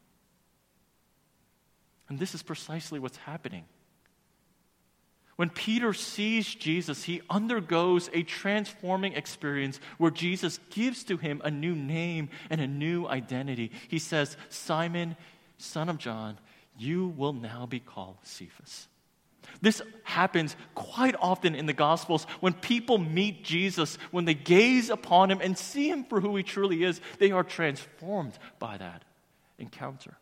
And 2.09 2.19
this 2.19 2.35
is 2.35 2.43
precisely 2.43 2.99
what's 2.99 3.19
happening. 3.19 3.65
When 5.37 5.51
Peter 5.51 5.93
sees 5.93 6.55
Jesus, 6.55 7.03
he 7.03 7.21
undergoes 7.29 8.09
a 8.15 8.23
transforming 8.23 9.13
experience 9.13 9.81
where 9.99 10.11
Jesus 10.11 10.59
gives 10.71 11.05
to 11.05 11.19
him 11.19 11.43
a 11.45 11.51
new 11.51 11.75
name 11.75 12.31
and 12.49 12.61
a 12.61 12.67
new 12.67 13.07
identity. 13.07 13.71
He 13.89 13.99
says, 13.99 14.37
Simon, 14.49 15.15
son 15.59 15.91
of 15.91 15.99
John, 15.99 16.39
you 16.79 17.09
will 17.09 17.35
now 17.35 17.67
be 17.67 17.81
called 17.81 18.17
Cephas. 18.23 18.89
This 19.61 19.83
happens 20.05 20.57
quite 20.75 21.15
often 21.21 21.55
in 21.55 21.67
the 21.67 21.73
Gospels 21.73 22.25
when 22.41 22.53
people 22.53 22.99
meet 22.99 23.45
Jesus, 23.45 23.99
when 24.11 24.25
they 24.25 24.35
gaze 24.35 24.91
upon 24.91 25.31
him 25.31 25.41
and 25.41 25.57
see 25.57 25.89
him 25.89 26.05
for 26.05 26.21
who 26.21 26.37
he 26.37 26.43
truly 26.43 26.85
is, 26.85 27.01
they 27.19 27.31
are 27.31 27.45
transformed 27.45 28.39
by 28.59 28.77
that 28.77 29.05
encounter. 29.59 30.17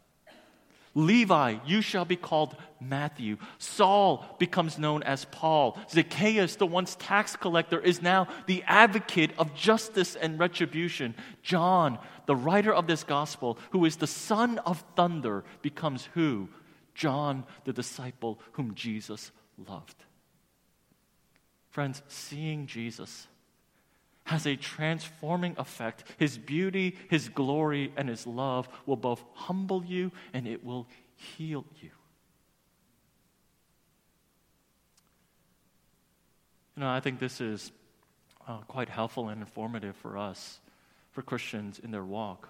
Levi, 0.95 1.57
you 1.67 1.81
shall 1.81 2.05
be 2.05 2.17
called 2.17 2.57
Matthew. 2.81 3.37
Saul 3.59 4.25
becomes 4.39 4.79
known 4.79 5.03
as 5.03 5.25
Paul. 5.27 5.79
Zacchaeus, 5.91 6.57
the 6.57 6.67
once 6.67 6.97
tax 7.01 7.35
collector, 7.35 7.81
is 7.81 8.01
now 8.01 8.29
the 8.47 8.63
advocate 8.65 9.33
of 9.37 9.55
justice 9.55 10.15
and 10.15 10.39
retribution. 10.39 11.17
John, 11.43 11.99
the 12.27 12.37
writer 12.37 12.73
of 12.73 12.87
this 12.87 13.03
gospel, 13.03 13.59
who 13.71 13.85
is 13.85 13.97
the 13.97 14.07
son 14.07 14.59
of 14.61 14.85
thunder, 14.95 15.45
becomes 15.63 16.09
who? 16.15 16.49
John, 16.94 17.44
the 17.64 17.72
disciple 17.72 18.40
whom 18.52 18.74
Jesus 18.74 19.33
loved. 19.68 20.04
Friends, 21.70 22.02
seeing 22.09 22.66
Jesus 22.66 23.26
has 24.24 24.46
a 24.46 24.57
transforming 24.57 25.54
effect. 25.59 26.04
His 26.18 26.38
beauty, 26.38 26.96
His 27.11 27.28
glory, 27.28 27.92
and 27.96 28.09
His 28.09 28.26
love 28.26 28.68
will 28.87 28.96
both 28.96 29.22
humble 29.35 29.85
you 29.85 30.12
and 30.33 30.46
it 30.46 30.64
will 30.64 30.87
heal 31.16 31.64
you. 31.80 31.90
You 36.76 36.80
know, 36.80 36.90
I 36.90 37.00
think 37.00 37.18
this 37.18 37.40
is 37.40 37.70
uh, 38.48 38.59
quite 38.68 38.88
helpful 38.88 39.28
and 39.28 39.40
informative 39.40 39.96
for 39.96 40.18
us, 40.18 40.59
for 41.12 41.22
Christians 41.22 41.78
in 41.78 41.90
their 41.90 42.04
walk. 42.04 42.48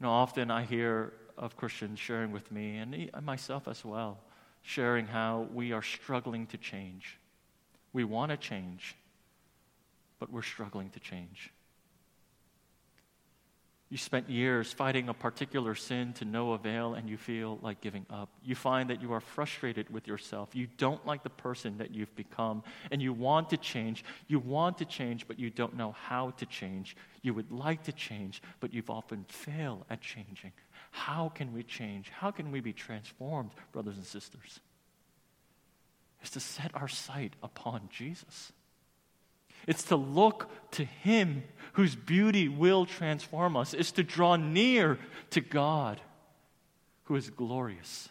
You 0.00 0.06
know, 0.06 0.12
often 0.12 0.50
I 0.50 0.64
hear 0.64 1.12
of 1.36 1.56
Christians 1.56 1.98
sharing 1.98 2.32
with 2.32 2.50
me, 2.50 2.76
and 2.76 3.10
myself 3.24 3.68
as 3.68 3.84
well, 3.84 4.18
sharing 4.62 5.06
how 5.06 5.46
we 5.52 5.72
are 5.72 5.82
struggling 5.82 6.46
to 6.48 6.56
change. 6.56 7.18
We 7.92 8.04
want 8.04 8.30
to 8.30 8.36
change, 8.36 8.96
but 10.18 10.30
we're 10.30 10.42
struggling 10.42 10.90
to 10.90 11.00
change. 11.00 11.52
You 13.92 13.98
spent 13.98 14.30
years 14.30 14.72
fighting 14.72 15.10
a 15.10 15.12
particular 15.12 15.74
sin 15.74 16.14
to 16.14 16.24
no 16.24 16.52
avail 16.52 16.94
and 16.94 17.10
you 17.10 17.18
feel 17.18 17.58
like 17.60 17.82
giving 17.82 18.06
up. 18.08 18.30
You 18.42 18.54
find 18.54 18.88
that 18.88 19.02
you 19.02 19.12
are 19.12 19.20
frustrated 19.20 19.90
with 19.90 20.08
yourself. 20.08 20.56
You 20.56 20.66
don't 20.78 21.04
like 21.04 21.22
the 21.22 21.28
person 21.28 21.76
that 21.76 21.94
you've 21.94 22.16
become 22.16 22.62
and 22.90 23.02
you 23.02 23.12
want 23.12 23.50
to 23.50 23.58
change. 23.58 24.02
You 24.28 24.38
want 24.38 24.78
to 24.78 24.86
change, 24.86 25.28
but 25.28 25.38
you 25.38 25.50
don't 25.50 25.76
know 25.76 25.92
how 25.92 26.30
to 26.38 26.46
change. 26.46 26.96
You 27.20 27.34
would 27.34 27.52
like 27.52 27.82
to 27.82 27.92
change, 27.92 28.40
but 28.60 28.72
you've 28.72 28.88
often 28.88 29.26
failed 29.28 29.84
at 29.90 30.00
changing. 30.00 30.52
How 30.92 31.30
can 31.34 31.52
we 31.52 31.62
change? 31.62 32.10
How 32.10 32.30
can 32.30 32.52
we 32.52 32.60
be 32.60 32.72
transformed, 32.72 33.50
brothers 33.72 33.96
and 33.96 34.04
sisters? 34.04 34.60
Is 36.22 36.30
to 36.30 36.40
set 36.40 36.70
our 36.74 36.86
sight 36.86 37.32
upon 37.42 37.88
Jesus. 37.90 38.52
It's 39.66 39.84
to 39.84 39.96
look 39.96 40.48
to 40.72 40.84
Him 40.84 41.44
whose 41.72 41.96
beauty 41.96 42.48
will 42.48 42.84
transform 42.84 43.56
us. 43.56 43.74
It's 43.74 43.92
to 43.92 44.02
draw 44.02 44.36
near 44.36 44.98
to 45.30 45.40
God 45.40 46.00
who 47.04 47.16
is 47.16 47.30
glorious 47.30 48.08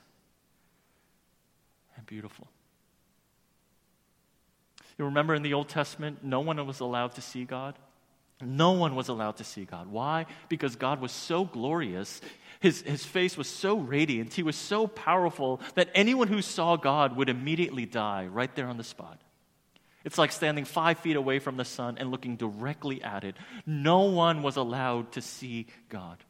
and 1.95 2.05
beautiful. 2.05 2.47
You 4.97 5.05
remember 5.05 5.35
in 5.35 5.43
the 5.43 5.53
Old 5.53 5.69
Testament, 5.69 6.23
no 6.23 6.41
one 6.41 6.65
was 6.65 6.79
allowed 6.79 7.15
to 7.15 7.21
see 7.21 7.45
God? 7.45 7.75
No 8.43 8.71
one 8.71 8.95
was 8.95 9.07
allowed 9.07 9.37
to 9.37 9.43
see 9.43 9.65
God. 9.65 9.87
Why? 9.87 10.25
Because 10.49 10.75
God 10.75 10.99
was 10.99 11.11
so 11.11 11.45
glorious. 11.45 12.21
His, 12.61 12.83
his 12.83 13.03
face 13.03 13.35
was 13.37 13.47
so 13.47 13.77
radiant. 13.77 14.33
He 14.33 14.43
was 14.43 14.55
so 14.55 14.85
powerful 14.85 15.59
that 15.73 15.89
anyone 15.95 16.27
who 16.27 16.43
saw 16.43 16.77
God 16.77 17.17
would 17.17 17.27
immediately 17.27 17.87
die 17.87 18.27
right 18.27 18.53
there 18.55 18.67
on 18.67 18.77
the 18.77 18.83
spot. 18.83 19.19
It's 20.03 20.19
like 20.19 20.31
standing 20.31 20.65
five 20.65 20.99
feet 20.99 21.15
away 21.15 21.39
from 21.39 21.57
the 21.57 21.65
sun 21.65 21.97
and 21.97 22.11
looking 22.11 22.35
directly 22.35 23.03
at 23.03 23.23
it. 23.23 23.35
No 23.65 24.01
one 24.01 24.43
was 24.43 24.57
allowed 24.57 25.11
to 25.13 25.21
see 25.21 25.67
God. 25.89 26.23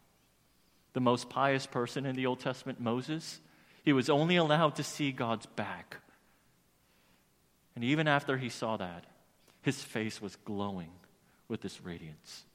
The 0.94 1.02
most 1.02 1.30
pious 1.30 1.66
person 1.66 2.06
in 2.06 2.16
the 2.16 2.26
Old 2.26 2.40
Testament, 2.40 2.80
Moses, 2.80 3.40
he 3.84 3.92
was 3.92 4.10
only 4.10 4.38
allowed 4.38 4.76
to 4.76 4.84
see 4.84 5.12
God's 5.12 5.46
back. 5.46 5.98
And 7.76 7.84
even 7.84 8.08
after 8.08 8.38
he 8.38 8.50
saw 8.50 8.78
that, 8.78 9.06
his 9.62 9.82
face 9.82 10.22
was 10.22 10.38
glowing 10.38 10.92
with 11.50 11.62
this 11.62 11.82
radiance. 11.82 12.46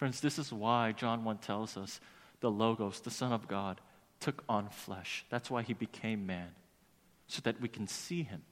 Friends, 0.00 0.20
this 0.20 0.38
is 0.38 0.52
why 0.52 0.92
John 0.92 1.22
1 1.24 1.38
tells 1.38 1.76
us 1.76 2.00
the 2.40 2.50
Logos, 2.50 3.00
the 3.00 3.10
Son 3.10 3.32
of 3.32 3.46
God, 3.46 3.80
took 4.18 4.42
on 4.48 4.68
flesh. 4.68 5.24
That's 5.30 5.50
why 5.50 5.62
he 5.62 5.74
became 5.74 6.26
man, 6.26 6.48
so 7.28 7.40
that 7.44 7.60
we 7.60 7.68
can 7.68 7.86
see 7.86 8.24
him 8.24 8.42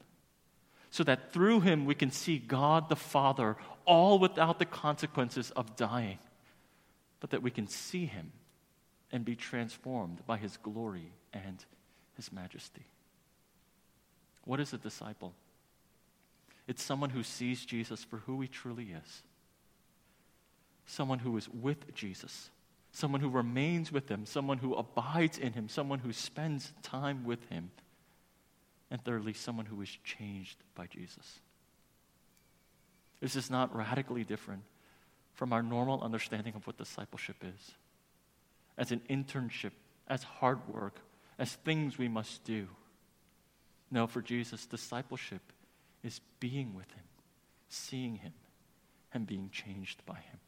so 0.91 1.05
that 1.05 1.33
through 1.33 1.61
him 1.61 1.85
we 1.85 1.95
can 1.95 2.11
see 2.11 2.39
God 2.39 2.89
the 2.89 2.97
Father, 2.97 3.57
all 3.85 4.19
without 4.19 4.59
the 4.59 4.65
consequences 4.65 5.51
of 5.53 5.77
dying, 5.77 6.19
but 7.21 7.31
that 7.31 7.43
we 7.43 7.51
can 7.51 7.67
see 7.67 8.07
him 8.07 8.33
and 9.13 9.25
be 9.25 9.37
transformed 9.37 10.25
by 10.27 10.39
his 10.39 10.57
glory 10.59 11.13
and 11.33 11.65
his 12.17 12.33
majesty. 12.33 12.87
What 14.45 14.61
is 14.61 14.73
a 14.73 14.79
disciple? 14.79 15.35
It's 16.67 16.83
someone 16.83 17.11
who 17.11 17.23
sees 17.23 17.65
Jesus 17.65 18.05
for 18.05 18.19
who 18.19 18.41
he 18.41 18.49
truly 18.49 18.93
is, 19.05 19.23
someone 20.89 21.21
who 21.21 21.37
is 21.37 21.49
with 21.49 21.95
Jesus. 21.95 22.51
Someone 22.91 23.21
who 23.21 23.29
remains 23.29 23.93
with 23.93 24.09
him, 24.09 24.27
someone 24.27 24.59
who 24.59 24.75
abides 24.75 25.39
in 25.39 25.53
him, 25.53 25.69
someone 25.69 25.99
who 26.01 26.13
spends 26.13 26.73
time 26.83 27.25
with 27.25 27.49
him 27.51 27.71
and 28.91 29.05
thirdly, 29.05 29.35
someone 29.35 29.67
who 29.67 29.81
is 29.83 29.99
changed 30.03 30.57
by 30.75 30.87
Jesus. 30.87 31.41
This 33.21 33.37
is 33.37 33.51
not 33.51 33.75
radically 33.77 34.25
different 34.25 34.63
from 35.35 35.53
our 35.53 35.63
normal 35.63 36.03
understanding 36.03 36.55
of 36.55 36.67
what 36.67 36.79
discipleship 36.79 37.37
is 37.43 37.73
as 38.79 38.93
an 38.93 39.01
internship, 39.11 39.73
as 40.07 40.23
hard 40.23 40.67
work, 40.73 41.01
as 41.39 41.53
things 41.53 41.99
we 41.99 42.09
must 42.09 42.45
do. 42.45 42.69
No, 43.91 44.07
for 44.07 44.23
Jesus, 44.23 44.67
discipleship 44.67 45.43
is 46.03 46.21
being 46.41 46.75
with 46.75 46.91
Him, 46.93 47.05
seeing 47.69 48.17
Him, 48.17 48.33
and 49.13 49.27
being 49.27 49.51
changed 49.51 50.05
by 50.07 50.15
Him. 50.15 50.39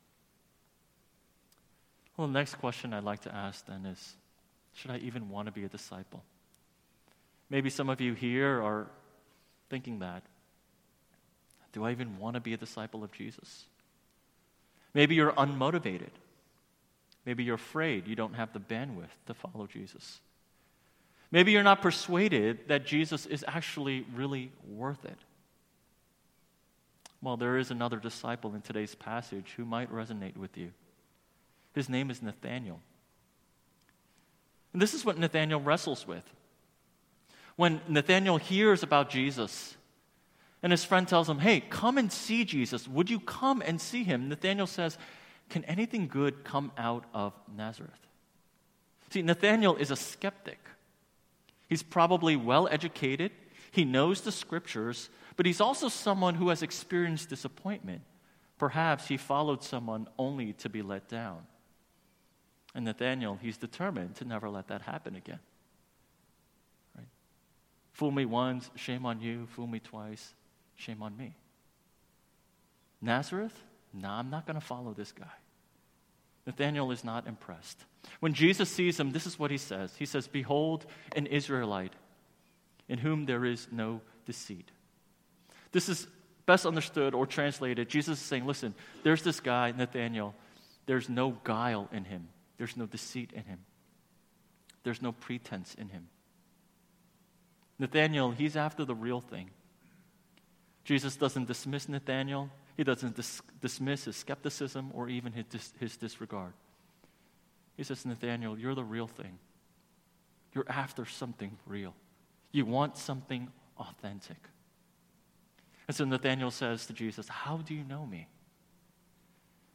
Well, 2.20 2.26
the 2.26 2.34
next 2.34 2.56
question 2.56 2.92
I'd 2.92 3.02
like 3.02 3.20
to 3.20 3.34
ask 3.34 3.64
then 3.64 3.86
is 3.86 4.14
should 4.74 4.90
I 4.90 4.98
even 4.98 5.30
want 5.30 5.46
to 5.46 5.52
be 5.52 5.64
a 5.64 5.70
disciple? 5.70 6.22
Maybe 7.48 7.70
some 7.70 7.88
of 7.88 8.02
you 8.02 8.12
here 8.12 8.62
are 8.62 8.88
thinking 9.70 10.00
that. 10.00 10.22
Do 11.72 11.82
I 11.82 11.92
even 11.92 12.18
want 12.18 12.34
to 12.34 12.40
be 12.40 12.52
a 12.52 12.58
disciple 12.58 13.02
of 13.02 13.10
Jesus? 13.10 13.64
Maybe 14.92 15.14
you're 15.14 15.32
unmotivated. 15.32 16.10
Maybe 17.24 17.42
you're 17.42 17.54
afraid 17.54 18.06
you 18.06 18.16
don't 18.16 18.34
have 18.34 18.52
the 18.52 18.60
bandwidth 18.60 19.16
to 19.26 19.32
follow 19.32 19.66
Jesus. 19.66 20.20
Maybe 21.30 21.52
you're 21.52 21.62
not 21.62 21.80
persuaded 21.80 22.68
that 22.68 22.84
Jesus 22.84 23.24
is 23.24 23.46
actually 23.48 24.04
really 24.14 24.52
worth 24.68 25.06
it. 25.06 25.18
Well, 27.22 27.38
there 27.38 27.56
is 27.56 27.70
another 27.70 27.96
disciple 27.96 28.54
in 28.54 28.60
today's 28.60 28.94
passage 28.94 29.54
who 29.56 29.64
might 29.64 29.90
resonate 29.90 30.36
with 30.36 30.58
you. 30.58 30.72
His 31.74 31.88
name 31.88 32.10
is 32.10 32.22
Nathaniel. 32.22 32.80
And 34.72 34.80
this 34.80 34.94
is 34.94 35.04
what 35.04 35.18
Nathaniel 35.18 35.60
wrestles 35.60 36.06
with. 36.06 36.24
When 37.56 37.80
Nathaniel 37.88 38.36
hears 38.36 38.82
about 38.82 39.10
Jesus, 39.10 39.76
and 40.62 40.72
his 40.72 40.84
friend 40.84 41.08
tells 41.08 41.28
him, 41.28 41.38
Hey, 41.38 41.60
come 41.60 41.98
and 41.98 42.12
see 42.12 42.44
Jesus. 42.44 42.86
Would 42.86 43.10
you 43.10 43.20
come 43.20 43.62
and 43.64 43.80
see 43.80 44.04
him? 44.04 44.28
Nathaniel 44.28 44.66
says, 44.66 44.98
Can 45.48 45.64
anything 45.64 46.06
good 46.06 46.44
come 46.44 46.72
out 46.76 47.04
of 47.14 47.32
Nazareth? 47.54 47.90
See, 49.10 49.22
Nathaniel 49.22 49.76
is 49.76 49.90
a 49.90 49.96
skeptic. 49.96 50.58
He's 51.68 51.82
probably 51.82 52.36
well 52.36 52.68
educated, 52.70 53.32
he 53.70 53.84
knows 53.84 54.22
the 54.22 54.32
scriptures, 54.32 55.08
but 55.36 55.46
he's 55.46 55.60
also 55.60 55.88
someone 55.88 56.34
who 56.34 56.48
has 56.48 56.62
experienced 56.62 57.28
disappointment. 57.28 58.02
Perhaps 58.58 59.06
he 59.06 59.16
followed 59.16 59.62
someone 59.62 60.08
only 60.18 60.52
to 60.54 60.68
be 60.68 60.82
let 60.82 61.08
down. 61.08 61.46
And 62.74 62.84
Nathaniel, 62.84 63.38
he's 63.42 63.56
determined 63.56 64.16
to 64.16 64.24
never 64.24 64.48
let 64.48 64.68
that 64.68 64.82
happen 64.82 65.16
again. 65.16 65.40
Right? 66.96 67.08
Fool 67.92 68.10
me 68.10 68.24
once, 68.24 68.70
shame 68.76 69.04
on 69.04 69.20
you. 69.20 69.46
Fool 69.46 69.66
me 69.66 69.80
twice, 69.80 70.34
shame 70.76 71.02
on 71.02 71.16
me. 71.16 71.34
Nazareth? 73.00 73.58
No, 73.92 74.08
nah, 74.08 74.18
I'm 74.18 74.30
not 74.30 74.46
going 74.46 74.58
to 74.58 74.64
follow 74.64 74.92
this 74.92 75.12
guy. 75.12 75.24
Nathanael 76.46 76.90
is 76.90 77.04
not 77.04 77.26
impressed. 77.26 77.84
When 78.20 78.34
Jesus 78.34 78.68
sees 78.68 78.98
him, 78.98 79.12
this 79.12 79.26
is 79.26 79.38
what 79.38 79.50
he 79.50 79.58
says 79.58 79.94
He 79.96 80.06
says, 80.06 80.26
Behold, 80.26 80.86
an 81.14 81.26
Israelite 81.26 81.92
in 82.88 82.98
whom 82.98 83.26
there 83.26 83.44
is 83.44 83.68
no 83.70 84.00
deceit. 84.26 84.70
This 85.72 85.88
is 85.88 86.06
best 86.46 86.66
understood 86.66 87.14
or 87.14 87.26
translated. 87.26 87.88
Jesus 87.88 88.20
is 88.20 88.24
saying, 88.24 88.46
Listen, 88.46 88.74
there's 89.02 89.22
this 89.22 89.40
guy, 89.40 89.72
Nathanael. 89.76 90.34
There's 90.86 91.08
no 91.08 91.36
guile 91.44 91.88
in 91.92 92.04
him, 92.04 92.28
there's 92.60 92.76
no 92.76 92.84
deceit 92.84 93.32
in 93.32 93.44
him, 93.44 93.60
there's 94.82 95.00
no 95.00 95.12
pretense 95.12 95.74
in 95.76 95.88
him. 95.88 96.08
Nathanael, 97.78 98.32
he's 98.32 98.54
after 98.54 98.84
the 98.84 98.94
real 98.94 99.22
thing. 99.22 99.48
Jesus 100.84 101.16
doesn't 101.16 101.46
dismiss 101.46 101.88
Nathanael. 101.88 102.50
He 102.76 102.84
doesn't 102.84 103.16
dis- 103.16 103.40
dismiss 103.62 104.04
his 104.04 104.16
skepticism 104.16 104.90
or 104.92 105.08
even 105.08 105.32
his, 105.32 105.46
dis- 105.46 105.72
his 105.80 105.96
disregard. 105.96 106.52
He 107.78 107.82
says, 107.82 108.04
Nathaniel, 108.04 108.58
you're 108.58 108.74
the 108.74 108.84
real 108.84 109.06
thing. 109.06 109.38
You're 110.54 110.68
after 110.68 111.06
something 111.06 111.56
real. 111.64 111.94
You 112.52 112.66
want 112.66 112.98
something 112.98 113.48
authentic. 113.78 114.36
And 115.88 115.96
so 115.96 116.04
Nathaniel 116.04 116.50
says 116.50 116.84
to 116.88 116.92
Jesus, 116.92 117.26
How 117.26 117.56
do 117.56 117.74
you 117.74 117.84
know 117.84 118.04
me? 118.04 118.28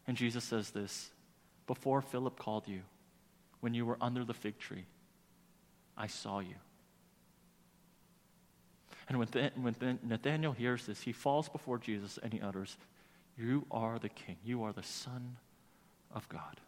And 0.06 0.16
Jesus 0.16 0.44
says 0.44 0.70
this 0.70 1.10
Before 1.68 2.02
Philip 2.02 2.38
called 2.38 2.68
you, 2.68 2.82
when 3.60 3.74
you 3.74 3.86
were 3.86 3.98
under 4.00 4.24
the 4.24 4.34
fig 4.34 4.60
tree, 4.60 4.86
I 5.98 6.08
saw 6.08 6.40
you. 6.40 6.56
And 9.08 9.20
when, 9.20 9.52
when 9.56 10.00
Nathaniel 10.04 10.52
hears 10.52 10.86
this, 10.86 11.02
he 11.02 11.12
falls 11.12 11.48
before 11.50 11.78
Jesus 11.78 12.20
and 12.22 12.34
he 12.34 12.42
utters, 12.42 12.78
you 13.38 13.66
are 13.70 14.00
the 14.00 14.10
King. 14.10 14.38
You 14.44 14.64
are 14.64 14.74
the 14.74 14.84
Son 14.84 15.38
of 16.14 16.28
God. 16.30 16.60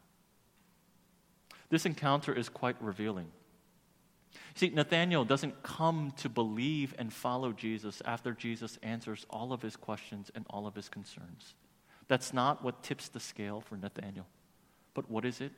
This 1.70 1.86
encounter 1.86 2.34
is 2.34 2.50
quite 2.50 2.82
revealing. 2.82 3.28
See, 4.56 4.70
Nathanael 4.70 5.26
doesn't 5.26 5.64
come 5.64 6.14
to 6.18 6.30
believe 6.30 6.94
and 6.98 7.12
follow 7.12 7.52
Jesus 7.52 8.02
after 8.06 8.34
Jesus 8.34 8.78
answers 8.84 9.26
all 9.30 9.54
of 9.54 9.62
his 9.62 9.76
questions 9.76 10.32
and 10.36 10.46
all 10.50 10.68
of 10.68 10.76
his 10.76 10.90
concerns. 10.90 11.56
That's 12.08 12.34
not 12.34 12.64
what 12.64 12.84
tips 12.84 13.10
the 13.10 13.20
scale 13.20 13.62
for 13.62 13.78
Nathanael. 13.78 14.28
But 14.98 15.12
what 15.12 15.26
is 15.26 15.42
it? 15.42 15.52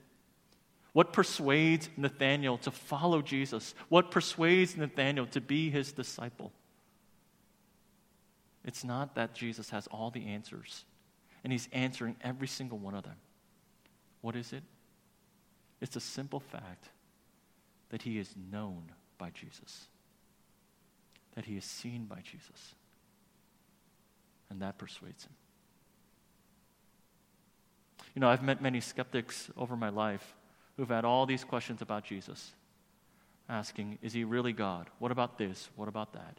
What 0.91 1.13
persuades 1.13 1.87
Nathanael 1.95 2.57
to 2.57 2.71
follow 2.71 3.21
Jesus? 3.21 3.73
What 3.87 4.11
persuades 4.11 4.75
Nathanael 4.75 5.27
to 5.27 5.39
be 5.39 5.69
his 5.69 5.93
disciple? 5.93 6.51
It's 8.65 8.83
not 8.83 9.15
that 9.15 9.33
Jesus 9.33 9.69
has 9.69 9.87
all 9.87 10.11
the 10.11 10.27
answers 10.27 10.83
and 11.45 11.53
he's 11.53 11.69
answering 11.71 12.17
every 12.21 12.49
single 12.49 12.79
one 12.79 12.95
of 12.95 13.03
them. 13.03 13.15
What 14.19 14.35
is 14.35 14.51
it? 14.51 14.63
It's 15.79 15.95
a 15.95 16.01
simple 16.01 16.41
fact 16.41 16.89
that 17.91 18.01
he 18.01 18.19
is 18.19 18.35
known 18.51 18.91
by 19.17 19.29
Jesus, 19.29 19.87
that 21.35 21.45
he 21.45 21.55
is 21.55 21.63
seen 21.63 22.07
by 22.07 22.19
Jesus. 22.29 22.75
And 24.49 24.61
that 24.61 24.77
persuades 24.77 25.23
him. 25.23 25.38
You 28.15 28.21
know, 28.21 28.29
I've 28.29 28.43
met 28.43 28.61
many 28.61 28.79
skeptics 28.79 29.49
over 29.57 29.75
my 29.75 29.89
life 29.89 30.35
who've 30.77 30.89
had 30.89 31.05
all 31.05 31.25
these 31.25 31.43
questions 31.43 31.81
about 31.81 32.05
Jesus, 32.05 32.51
asking, 33.47 33.99
Is 34.01 34.13
he 34.13 34.23
really 34.23 34.53
God? 34.53 34.87
What 34.99 35.11
about 35.11 35.37
this? 35.37 35.69
What 35.75 35.87
about 35.87 36.13
that? 36.13 36.37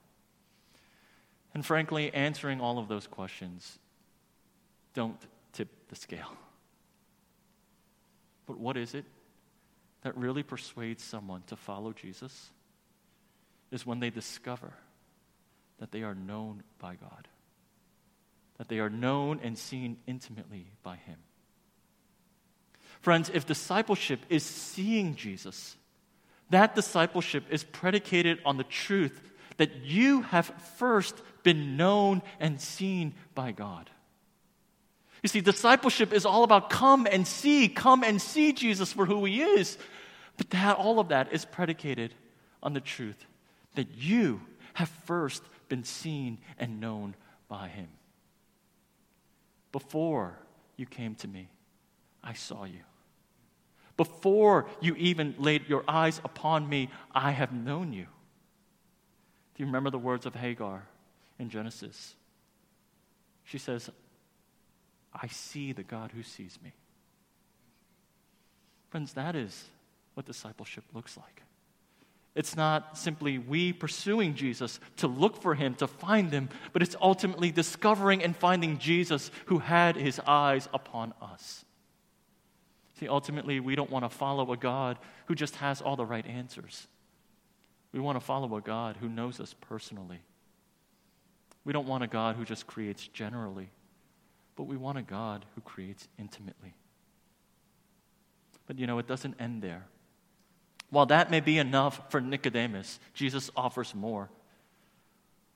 And 1.55 1.65
frankly, 1.65 2.13
answering 2.15 2.61
all 2.61 2.79
of 2.79 2.89
those 2.89 3.07
questions 3.07 3.79
don't 4.95 5.21
tip 5.53 5.69
the 5.89 5.97
scale. 5.97 6.33
But 8.47 8.59
what 8.59 8.77
is 8.77 8.95
it 8.95 9.05
that 10.03 10.17
really 10.17 10.43
persuades 10.43 11.03
someone 11.03 11.43
to 11.49 11.57
follow 11.57 11.93
Jesus? 11.93 12.51
Is 13.71 13.87
when 13.87 14.01
they 14.01 14.11
discover 14.11 14.73
that 15.79 15.93
they 15.93 16.03
are 16.03 16.15
known 16.15 16.63
by 16.79 16.95
God, 16.95 17.29
that 18.59 18.69
they 18.69 18.79
are 18.79 18.91
known 18.91 19.41
and 19.43 19.57
seen 19.57 19.97
intimately 20.07 20.67
by 20.83 20.97
Him. 20.97 21.19
Friends, 23.01 23.31
if 23.33 23.47
discipleship 23.47 24.21
is 24.29 24.45
seeing 24.45 25.17
Jesus, 25.17 25.77
that 26.51 26.75
discipleship 26.75 27.45
is 27.51 27.65
predicated 27.65 28.39
on 28.45 28.57
the 28.57 28.65
truth 28.65 29.21
that 29.57 29.77
you 29.85 30.23
have 30.23 30.47
first 30.77 31.21
been 31.43 31.77
known 31.77 32.23
and 32.39 32.61
seen 32.61 33.15
by 33.35 33.53
God. 33.53 33.89
You 35.23 35.29
see, 35.29 35.41
discipleship 35.41 36.13
is 36.13 36.25
all 36.25 36.45
about 36.45 36.71
come 36.71 37.07
and 37.11 37.27
see, 37.27 37.69
come 37.69 38.03
and 38.03 38.21
see 38.21 38.53
Jesus 38.53 38.93
for 38.93 39.07
who 39.07 39.25
he 39.25 39.43
is. 39.43 39.77
But 40.37 40.51
that, 40.51 40.77
all 40.77 40.99
of 40.99 41.09
that 41.09 41.33
is 41.33 41.45
predicated 41.45 42.15
on 42.63 42.73
the 42.73 42.81
truth 42.81 43.27
that 43.75 43.89
you 43.97 44.41
have 44.75 44.89
first 44.89 45.43
been 45.69 45.85
seen 45.85 46.39
and 46.59 46.81
known 46.81 47.15
by 47.49 47.69
him. 47.69 47.89
Before 49.73 50.39
you 50.77 50.87
came 50.87 51.15
to 51.17 51.29
me, 51.29 51.49
I 52.25 52.33
saw 52.33 52.65
you. 52.65 52.81
Before 54.01 54.65
you 54.81 54.95
even 54.95 55.35
laid 55.37 55.69
your 55.69 55.85
eyes 55.87 56.23
upon 56.25 56.67
me, 56.67 56.89
I 57.15 57.33
have 57.33 57.53
known 57.53 57.93
you. 57.93 58.07
Do 59.55 59.63
you 59.63 59.67
remember 59.67 59.91
the 59.91 59.99
words 59.99 60.25
of 60.25 60.35
Hagar 60.35 60.87
in 61.39 61.51
Genesis? 61.51 62.15
She 63.45 63.59
says, 63.59 63.91
I 65.13 65.27
see 65.27 65.73
the 65.73 65.83
God 65.83 66.13
who 66.13 66.23
sees 66.23 66.59
me. 66.65 66.73
Friends, 68.89 69.13
that 69.13 69.37
is 69.37 69.67
what 70.15 70.25
discipleship 70.25 70.85
looks 70.95 71.19
like. 71.19 71.43
It's 72.35 72.57
not 72.57 72.97
simply 72.97 73.37
we 73.37 73.75
pursuing 73.75 74.35
Jesus 74.35 74.81
to 74.97 75.09
look 75.09 75.43
for 75.43 75.55
him, 75.55 75.75
to 75.75 75.87
find 75.87 76.33
him, 76.33 76.49
but 76.73 76.81
it's 76.81 76.97
ultimately 77.03 77.51
discovering 77.51 78.23
and 78.23 78.35
finding 78.35 78.79
Jesus 78.79 79.31
who 79.45 79.59
had 79.59 79.95
his 79.95 80.19
eyes 80.27 80.71
upon 80.73 81.13
us. 81.21 81.67
See, 83.01 83.09
ultimately, 83.09 83.59
we 83.59 83.75
don't 83.75 83.91
want 83.91 84.05
to 84.05 84.09
follow 84.09 84.53
a 84.53 84.57
God 84.57 84.99
who 85.27 85.35
just 85.35 85.57
has 85.57 85.81
all 85.81 85.97
the 85.97 86.07
right 86.07 86.27
answers. 86.27 86.87
We 87.93 87.99
want 87.99 88.17
to 88.17 88.25
follow 88.25 88.55
a 88.57 88.61
God 88.61 88.97
who 89.01 89.09
knows 89.09 89.41
us 89.41 89.55
personally. 89.61 90.21
We 91.65 91.73
don't 91.73 91.89
want 91.89 92.05
a 92.05 92.07
God 92.07 92.37
who 92.37 92.45
just 92.45 92.67
creates 92.67 93.09
generally 93.09 93.71
but 94.61 94.67
we 94.67 94.77
want 94.77 94.99
a 94.99 95.03
God 95.03 95.47
who 95.55 95.63
creates 95.63 96.07
intimately. 96.19 96.75
But 98.67 98.79
you 98.79 98.87
know, 98.87 98.99
it 98.99 99.07
doesn't 99.07 99.41
end 99.41 99.63
there. 99.63 99.87
While 100.91 101.07
that 101.07 101.31
may 101.31 101.41
be 101.41 101.57
enough 101.57 101.99
for 102.11 102.21
Nicodemus, 102.21 103.01
Jesus 103.15 103.51
offers 103.57 103.95
more. 103.95 104.29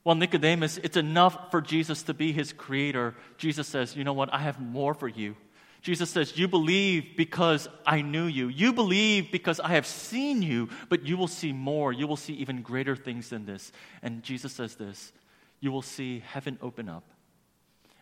While 0.04 0.16
Nicodemus, 0.16 0.78
it's 0.78 0.96
enough 0.96 1.50
for 1.50 1.60
Jesus 1.60 2.04
to 2.04 2.14
be 2.14 2.32
his 2.32 2.54
creator, 2.54 3.14
Jesus 3.36 3.68
says, 3.68 3.94
You 3.94 4.04
know 4.04 4.14
what? 4.14 4.32
I 4.32 4.38
have 4.38 4.58
more 4.58 4.94
for 4.94 5.08
you. 5.08 5.36
Jesus 5.84 6.08
says, 6.08 6.38
You 6.38 6.48
believe 6.48 7.14
because 7.14 7.68
I 7.84 8.00
knew 8.00 8.24
you. 8.24 8.48
You 8.48 8.72
believe 8.72 9.30
because 9.30 9.60
I 9.60 9.68
have 9.68 9.86
seen 9.86 10.40
you, 10.40 10.70
but 10.88 11.06
you 11.06 11.18
will 11.18 11.28
see 11.28 11.52
more. 11.52 11.92
You 11.92 12.06
will 12.06 12.16
see 12.16 12.32
even 12.32 12.62
greater 12.62 12.96
things 12.96 13.28
than 13.28 13.44
this. 13.44 13.70
And 14.02 14.22
Jesus 14.22 14.54
says 14.54 14.76
this 14.76 15.12
You 15.60 15.70
will 15.70 15.82
see 15.82 16.22
heaven 16.26 16.58
open 16.62 16.88
up 16.88 17.04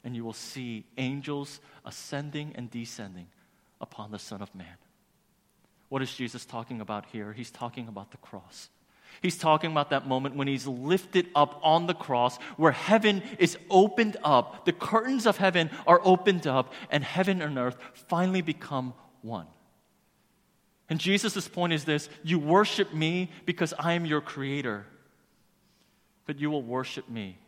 and 0.05 0.15
you 0.15 0.25
will 0.25 0.33
see 0.33 0.85
angels 0.97 1.59
ascending 1.85 2.53
and 2.55 2.71
descending 2.71 3.27
upon 3.81 4.13
the 4.13 4.19
Son 4.19 4.43
of 4.43 4.55
Man. 4.55 4.77
What 5.89 6.03
is 6.03 6.15
Jesus 6.15 6.45
talking 6.45 6.81
about 6.81 7.07
here? 7.07 7.33
He's 7.33 7.51
talking 7.51 7.89
about 7.89 8.13
the 8.13 8.17
cross. 8.19 8.69
He's 9.21 9.37
talking 9.37 9.71
about 9.71 9.91
that 9.91 10.07
moment 10.07 10.37
when 10.37 10.49
he's 10.49 10.67
lifted 10.67 11.29
up 11.35 11.61
on 11.63 11.87
the 11.87 11.95
cross, 11.95 12.39
where 12.57 12.73
heaven 12.73 13.23
is 13.39 13.59
opened 13.69 14.17
up, 14.25 14.65
the 14.65 14.73
curtains 14.73 15.27
of 15.27 15.37
heaven 15.37 15.71
are 15.87 16.01
opened 16.05 16.47
up, 16.47 16.73
and 16.91 17.05
heaven 17.05 17.43
and 17.43 17.59
earth 17.59 17.77
finally 17.93 18.43
become 18.43 18.95
one. 19.21 19.47
And 20.89 20.99
Jesus' 20.99 21.49
point 21.49 21.73
is 21.73 21.85
this 21.85 22.09
you 22.23 22.39
worship 22.39 22.93
me 22.93 23.31
because 23.47 23.73
I 23.79 23.95
am 23.95 24.05
your 24.05 24.21
creator, 24.21 24.85
but 26.27 26.39
you 26.39 26.51
will 26.51 26.63
worship 26.63 27.09
me 27.09 27.39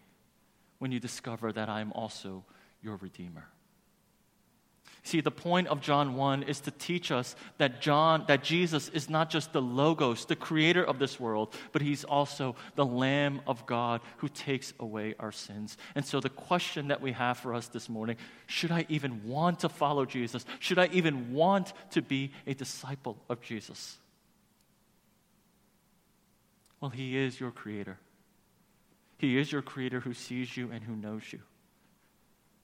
when 0.79 0.93
you 0.93 1.01
discover 1.01 1.53
that 1.53 1.69
I 1.69 1.81
am 1.81 1.93
also 1.93 2.45
your 2.83 2.97
redeemer. 2.97 3.49
See, 5.07 5.21
the 5.21 5.31
point 5.31 5.69
of 5.69 5.83
John 5.83 6.15
1 6.15 6.45
is 6.45 6.61
to 6.61 6.71
teach 6.71 7.13
us 7.13 7.37
that 7.59 7.83
John, 7.83 8.25
that 8.27 8.43
Jesus 8.43 8.89
is 8.89 9.11
not 9.11 9.29
just 9.29 9.53
the 9.53 9.61
logos, 9.61 10.25
the 10.25 10.35
creator 10.35 10.83
of 10.83 10.99
this 10.99 11.21
world, 11.21 11.55
but 11.73 11.83
he's 11.83 12.05
also 12.05 12.57
the 12.75 12.87
Lamb 12.87 13.43
of 13.47 13.67
God 13.67 14.01
who 14.17 14.31
takes 14.31 14.73
away 14.81 15.15
our 15.21 15.31
sins. 15.31 15.77
And 15.95 16.07
so 16.07 16.21
the 16.21 16.31
question 16.31 16.89
that 16.89 17.03
we 17.03 17.13
have 17.13 17.37
for 17.37 17.53
us 17.53 17.69
this 17.69 17.91
morning, 17.91 18.17
should 18.47 18.73
I 18.73 18.87
even 18.89 19.29
want 19.29 19.61
to 19.61 19.69
follow 19.69 20.07
Jesus? 20.07 20.47
Should 20.59 20.79
I 20.79 20.87
even 20.87 21.35
want 21.35 21.75
to 21.91 22.01
be 22.01 22.33
a 22.47 22.55
disciple 22.55 23.19
of 23.29 23.43
Jesus? 23.43 23.99
Well, 26.81 26.91
he 26.91 27.19
is 27.19 27.39
your 27.39 27.51
creator. 27.51 27.99
He 29.19 29.37
is 29.37 29.53
your 29.53 29.63
creator 29.63 30.01
who 30.01 30.15
sees 30.15 30.57
you 30.57 30.71
and 30.73 30.83
who 30.83 30.97
knows 30.97 31.31
you. 31.31 31.41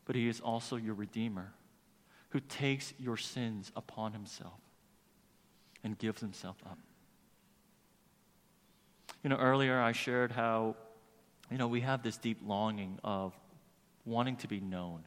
But 0.07 0.17
he 0.17 0.27
is 0.27 0.41
also 0.41 0.77
your 0.77 0.95
redeemer 0.95 1.53
who 2.31 2.41
takes 2.41 2.93
your 2.99 3.17
sins 3.17 3.71
upon 3.77 4.13
himself 4.13 4.61
and 5.85 5.99
gives 5.99 6.21
himself 6.21 6.57
up. 6.67 6.79
You 9.23 9.31
know, 9.31 9.37
earlier 9.37 9.79
I 9.81 9.93
shared 9.93 10.33
how, 10.33 10.77
you 11.51 11.59
know, 11.59 11.69
we 11.69 11.81
have 11.83 12.03
this 12.03 12.17
deep 12.17 12.39
longing 12.45 12.99
of 13.05 13.35
wanting 14.05 14.37
to 14.37 14.49
be 14.49 14.61
known, 14.61 15.05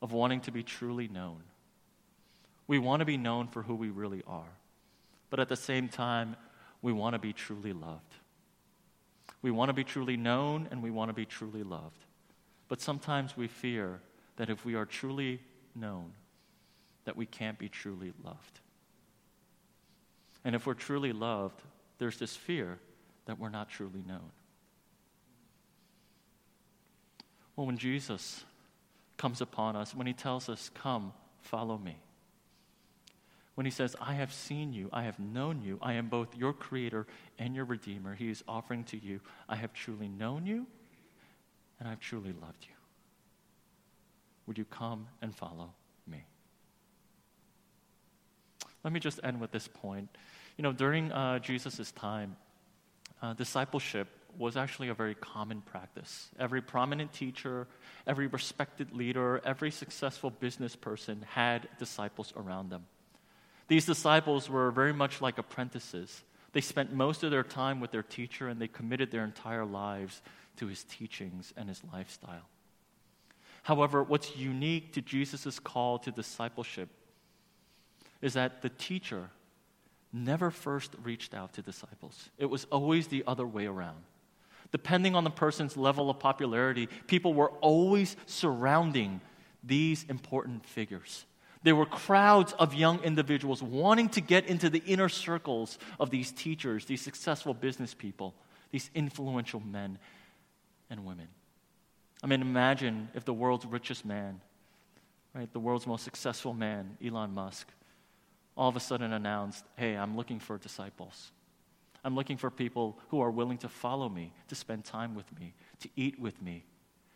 of 0.00 0.12
wanting 0.12 0.40
to 0.42 0.50
be 0.50 0.62
truly 0.62 1.08
known. 1.08 1.42
We 2.66 2.78
want 2.78 3.00
to 3.00 3.06
be 3.06 3.16
known 3.16 3.48
for 3.48 3.62
who 3.62 3.74
we 3.74 3.90
really 3.90 4.22
are, 4.26 4.58
but 5.30 5.40
at 5.40 5.48
the 5.48 5.56
same 5.56 5.88
time, 5.88 6.36
we 6.80 6.92
want 6.92 7.14
to 7.14 7.18
be 7.18 7.32
truly 7.32 7.72
loved. 7.72 8.14
We 9.42 9.50
want 9.50 9.68
to 9.68 9.74
be 9.74 9.84
truly 9.84 10.16
known 10.16 10.68
and 10.70 10.82
we 10.82 10.90
want 10.90 11.10
to 11.10 11.14
be 11.14 11.26
truly 11.26 11.62
loved. 11.62 12.04
But 12.68 12.80
sometimes 12.80 13.36
we 13.36 13.48
fear 13.48 14.00
that 14.36 14.48
if 14.48 14.64
we 14.64 14.74
are 14.74 14.86
truly 14.86 15.40
known, 15.74 16.12
that 17.04 17.16
we 17.16 17.26
can't 17.26 17.58
be 17.58 17.68
truly 17.68 18.12
loved. 18.24 18.60
And 20.44 20.54
if 20.54 20.66
we're 20.66 20.74
truly 20.74 21.12
loved, 21.12 21.60
there's 21.98 22.18
this 22.18 22.36
fear 22.36 22.78
that 23.26 23.38
we're 23.38 23.48
not 23.48 23.68
truly 23.68 24.02
known. 24.06 24.30
Well, 27.54 27.66
when 27.66 27.78
Jesus 27.78 28.44
comes 29.16 29.40
upon 29.40 29.76
us, 29.76 29.94
when 29.94 30.06
he 30.06 30.12
tells 30.12 30.48
us, 30.48 30.70
Come, 30.74 31.12
follow 31.42 31.78
me, 31.78 31.96
when 33.54 33.66
he 33.66 33.70
says, 33.70 33.94
I 34.00 34.14
have 34.14 34.32
seen 34.32 34.72
you, 34.72 34.88
I 34.92 35.02
have 35.04 35.18
known 35.18 35.62
you, 35.62 35.78
I 35.82 35.94
am 35.94 36.08
both 36.08 36.36
your 36.36 36.52
creator 36.52 37.06
and 37.38 37.54
your 37.54 37.66
redeemer, 37.66 38.14
he 38.14 38.30
is 38.30 38.42
offering 38.48 38.84
to 38.84 38.96
you, 38.96 39.20
I 39.48 39.56
have 39.56 39.72
truly 39.72 40.08
known 40.08 40.46
you 40.46 40.66
and 41.78 41.88
I've 41.88 42.00
truly 42.00 42.32
loved 42.40 42.66
you. 42.68 42.74
Would 44.46 44.58
you 44.58 44.64
come 44.64 45.06
and 45.20 45.34
follow 45.34 45.72
me? 46.06 46.24
Let 48.84 48.92
me 48.92 49.00
just 49.00 49.20
end 49.22 49.40
with 49.40 49.52
this 49.52 49.68
point. 49.68 50.08
You 50.56 50.62
know, 50.62 50.72
during 50.72 51.12
uh, 51.12 51.38
Jesus' 51.38 51.92
time, 51.92 52.36
uh, 53.22 53.34
discipleship 53.34 54.08
was 54.38 54.56
actually 54.56 54.88
a 54.88 54.94
very 54.94 55.14
common 55.14 55.60
practice. 55.60 56.30
Every 56.38 56.62
prominent 56.62 57.12
teacher, 57.12 57.66
every 58.06 58.26
respected 58.26 58.92
leader, 58.92 59.40
every 59.44 59.70
successful 59.70 60.30
business 60.30 60.74
person 60.74 61.24
had 61.28 61.68
disciples 61.78 62.32
around 62.36 62.70
them. 62.70 62.86
These 63.68 63.86
disciples 63.86 64.50
were 64.50 64.70
very 64.70 64.92
much 64.92 65.20
like 65.20 65.38
apprentices. 65.38 66.22
They 66.52 66.60
spent 66.60 66.92
most 66.92 67.22
of 67.22 67.30
their 67.30 67.42
time 67.42 67.80
with 67.80 67.90
their 67.90 68.02
teacher 68.02 68.48
and 68.48 68.60
they 68.60 68.68
committed 68.68 69.10
their 69.10 69.24
entire 69.24 69.64
lives 69.64 70.20
to 70.56 70.66
his 70.66 70.84
teachings 70.84 71.52
and 71.56 71.68
his 71.68 71.82
lifestyle. 71.92 72.48
However, 73.62 74.02
what's 74.02 74.36
unique 74.36 74.92
to 74.94 75.00
Jesus' 75.00 75.58
call 75.58 75.98
to 76.00 76.10
discipleship 76.10 76.88
is 78.20 78.34
that 78.34 78.62
the 78.62 78.68
teacher 78.68 79.30
never 80.12 80.50
first 80.50 80.94
reached 81.02 81.34
out 81.34 81.54
to 81.54 81.62
disciples, 81.62 82.30
it 82.38 82.46
was 82.46 82.66
always 82.70 83.08
the 83.08 83.24
other 83.26 83.46
way 83.46 83.66
around. 83.66 84.02
Depending 84.70 85.14
on 85.14 85.24
the 85.24 85.30
person's 85.30 85.76
level 85.76 86.08
of 86.08 86.18
popularity, 86.18 86.88
people 87.06 87.34
were 87.34 87.50
always 87.60 88.16
surrounding 88.26 89.20
these 89.62 90.04
important 90.08 90.66
figures. 90.66 91.26
There 91.62 91.76
were 91.76 91.86
crowds 91.86 92.54
of 92.54 92.74
young 92.74 93.00
individuals 93.04 93.62
wanting 93.62 94.08
to 94.10 94.20
get 94.20 94.46
into 94.46 94.68
the 94.68 94.82
inner 94.84 95.08
circles 95.08 95.78
of 96.00 96.10
these 96.10 96.32
teachers, 96.32 96.86
these 96.86 97.02
successful 97.02 97.54
business 97.54 97.94
people, 97.94 98.34
these 98.70 98.90
influential 98.94 99.60
men 99.60 99.98
and 100.90 101.04
women. 101.04 101.28
I 102.22 102.26
mean, 102.26 102.40
imagine 102.40 103.08
if 103.14 103.24
the 103.24 103.34
world's 103.34 103.66
richest 103.66 104.04
man, 104.04 104.40
right, 105.34 105.52
the 105.52 105.58
world's 105.58 105.86
most 105.86 106.04
successful 106.04 106.54
man, 106.54 106.96
Elon 107.04 107.34
Musk, 107.34 107.68
all 108.56 108.68
of 108.68 108.76
a 108.76 108.80
sudden 108.80 109.12
announced, 109.12 109.64
hey, 109.76 109.96
I'm 109.96 110.16
looking 110.16 110.38
for 110.38 110.56
disciples. 110.58 111.32
I'm 112.04 112.14
looking 112.14 112.36
for 112.36 112.50
people 112.50 112.98
who 113.08 113.20
are 113.20 113.30
willing 113.30 113.58
to 113.58 113.68
follow 113.68 114.08
me, 114.08 114.32
to 114.48 114.54
spend 114.54 114.84
time 114.84 115.14
with 115.14 115.26
me, 115.38 115.54
to 115.80 115.88
eat 115.96 116.20
with 116.20 116.40
me, 116.42 116.64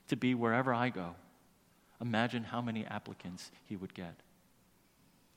to 0.09 0.16
be 0.16 0.35
wherever 0.35 0.73
I 0.75 0.88
go. 0.88 1.14
Imagine 2.01 2.45
how 2.45 2.61
many 2.61 2.85
applicants 2.85 3.51
he 3.66 3.77
would 3.77 3.95
get. 3.95 4.14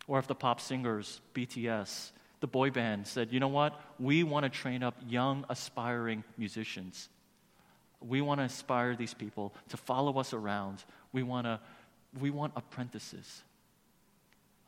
Or 0.07 0.19
if 0.19 0.27
the 0.27 0.35
pop 0.35 0.61
singers, 0.61 1.21
BTS, 1.33 2.11
the 2.39 2.47
boy 2.47 2.71
band 2.71 3.05
said, 3.05 3.31
you 3.31 3.39
know 3.39 3.47
what? 3.47 3.79
We 3.99 4.23
want 4.23 4.43
to 4.43 4.49
train 4.49 4.81
up 4.81 4.95
young, 5.07 5.45
aspiring 5.49 6.23
musicians 6.37 7.09
we 8.01 8.21
want 8.21 8.39
to 8.39 8.43
inspire 8.43 8.95
these 8.95 9.13
people 9.13 9.53
to 9.69 9.77
follow 9.77 10.17
us 10.19 10.33
around. 10.33 10.83
We 11.11 11.23
want, 11.23 11.45
to, 11.45 11.59
we 12.19 12.29
want 12.29 12.53
apprentices. 12.55 13.43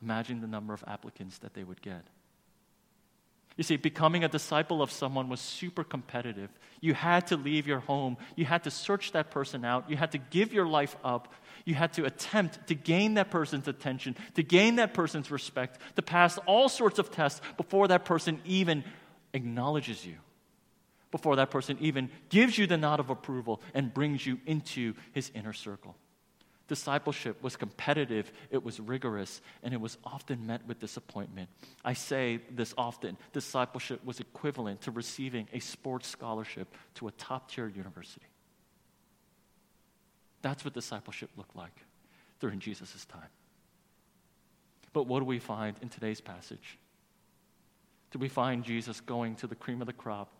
Imagine 0.02 0.40
the 0.40 0.46
number 0.46 0.74
of 0.74 0.84
applicants 0.86 1.38
that 1.38 1.54
they 1.54 1.64
would 1.64 1.80
get. 1.80 2.04
You 3.56 3.64
see, 3.64 3.76
becoming 3.76 4.24
a 4.24 4.28
disciple 4.28 4.80
of 4.80 4.90
someone 4.90 5.28
was 5.28 5.40
super 5.40 5.84
competitive. 5.84 6.50
You 6.80 6.94
had 6.94 7.26
to 7.28 7.36
leave 7.36 7.66
your 7.66 7.80
home. 7.80 8.16
You 8.34 8.46
had 8.46 8.64
to 8.64 8.70
search 8.70 9.12
that 9.12 9.30
person 9.30 9.64
out. 9.64 9.90
You 9.90 9.96
had 9.96 10.12
to 10.12 10.18
give 10.18 10.54
your 10.54 10.66
life 10.66 10.96
up. 11.04 11.32
You 11.66 11.74
had 11.74 11.92
to 11.94 12.06
attempt 12.06 12.66
to 12.68 12.74
gain 12.74 13.14
that 13.14 13.30
person's 13.30 13.68
attention, 13.68 14.16
to 14.34 14.42
gain 14.42 14.76
that 14.76 14.94
person's 14.94 15.30
respect, 15.30 15.80
to 15.96 16.02
pass 16.02 16.38
all 16.38 16.68
sorts 16.68 16.98
of 16.98 17.10
tests 17.10 17.40
before 17.56 17.88
that 17.88 18.04
person 18.04 18.40
even 18.44 18.84
acknowledges 19.34 20.04
you 20.04 20.16
before 21.12 21.36
that 21.36 21.50
person 21.50 21.76
even 21.78 22.10
gives 22.30 22.58
you 22.58 22.66
the 22.66 22.76
nod 22.76 22.98
of 22.98 23.10
approval 23.10 23.62
and 23.74 23.94
brings 23.94 24.26
you 24.26 24.40
into 24.46 24.94
his 25.12 25.30
inner 25.34 25.52
circle. 25.52 25.94
Discipleship 26.66 27.42
was 27.42 27.54
competitive, 27.54 28.32
it 28.50 28.64
was 28.64 28.80
rigorous, 28.80 29.42
and 29.62 29.74
it 29.74 29.80
was 29.80 29.98
often 30.04 30.46
met 30.46 30.66
with 30.66 30.80
disappointment. 30.80 31.50
I 31.84 31.92
say 31.92 32.40
this 32.50 32.72
often 32.78 33.18
discipleship 33.32 34.02
was 34.04 34.20
equivalent 34.20 34.80
to 34.82 34.90
receiving 34.90 35.48
a 35.52 35.60
sports 35.60 36.08
scholarship 36.08 36.74
to 36.94 37.08
a 37.08 37.12
top 37.12 37.50
tier 37.50 37.68
university. 37.68 38.26
That's 40.40 40.64
what 40.64 40.72
discipleship 40.72 41.30
looked 41.36 41.54
like 41.54 41.76
during 42.40 42.58
Jesus' 42.58 43.04
time. 43.04 43.28
But 44.94 45.06
what 45.06 45.20
do 45.20 45.26
we 45.26 45.38
find 45.38 45.76
in 45.82 45.88
today's 45.88 46.20
passage? 46.20 46.78
Do 48.12 48.18
we 48.18 48.28
find 48.28 48.64
Jesus 48.64 49.00
going 49.00 49.36
to 49.36 49.46
the 49.46 49.54
cream 49.54 49.80
of 49.80 49.86
the 49.86 49.92
crop 49.92 50.30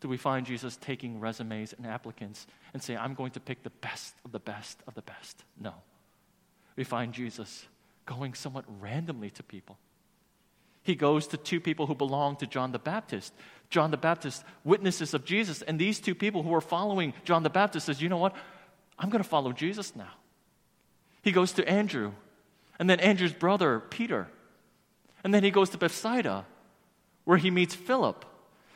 do 0.00 0.08
we 0.08 0.16
find 0.16 0.46
Jesus 0.46 0.76
taking 0.76 1.20
resumes 1.20 1.72
and 1.72 1.86
applicants 1.86 2.46
and 2.74 2.82
saying, 2.82 2.98
I'm 2.98 3.14
going 3.14 3.30
to 3.32 3.40
pick 3.40 3.62
the 3.62 3.70
best 3.70 4.14
of 4.24 4.32
the 4.32 4.38
best 4.38 4.82
of 4.86 4.94
the 4.94 5.02
best? 5.02 5.42
No. 5.58 5.74
We 6.76 6.84
find 6.84 7.12
Jesus 7.12 7.66
going 8.04 8.34
somewhat 8.34 8.64
randomly 8.80 9.30
to 9.30 9.42
people. 9.42 9.78
He 10.82 10.94
goes 10.94 11.26
to 11.28 11.36
two 11.36 11.60
people 11.60 11.86
who 11.86 11.94
belong 11.94 12.36
to 12.36 12.46
John 12.46 12.70
the 12.70 12.78
Baptist. 12.78 13.34
John 13.70 13.90
the 13.90 13.96
Baptist, 13.96 14.44
witnesses 14.62 15.14
of 15.14 15.24
Jesus, 15.24 15.62
and 15.62 15.78
these 15.78 15.98
two 15.98 16.14
people 16.14 16.44
who 16.44 16.54
are 16.54 16.60
following 16.60 17.12
John 17.24 17.42
the 17.42 17.50
Baptist 17.50 17.86
says, 17.86 18.00
"You 18.00 18.08
know 18.08 18.18
what? 18.18 18.36
I'm 18.96 19.10
going 19.10 19.22
to 19.22 19.28
follow 19.28 19.52
Jesus 19.52 19.96
now." 19.96 20.12
He 21.22 21.32
goes 21.32 21.50
to 21.54 21.68
Andrew, 21.68 22.12
and 22.78 22.88
then 22.88 23.00
Andrew's 23.00 23.32
brother 23.32 23.80
Peter, 23.80 24.28
and 25.24 25.34
then 25.34 25.42
he 25.42 25.50
goes 25.50 25.70
to 25.70 25.78
Bethsaida, 25.78 26.46
where 27.24 27.38
he 27.38 27.50
meets 27.50 27.74
Philip, 27.74 28.24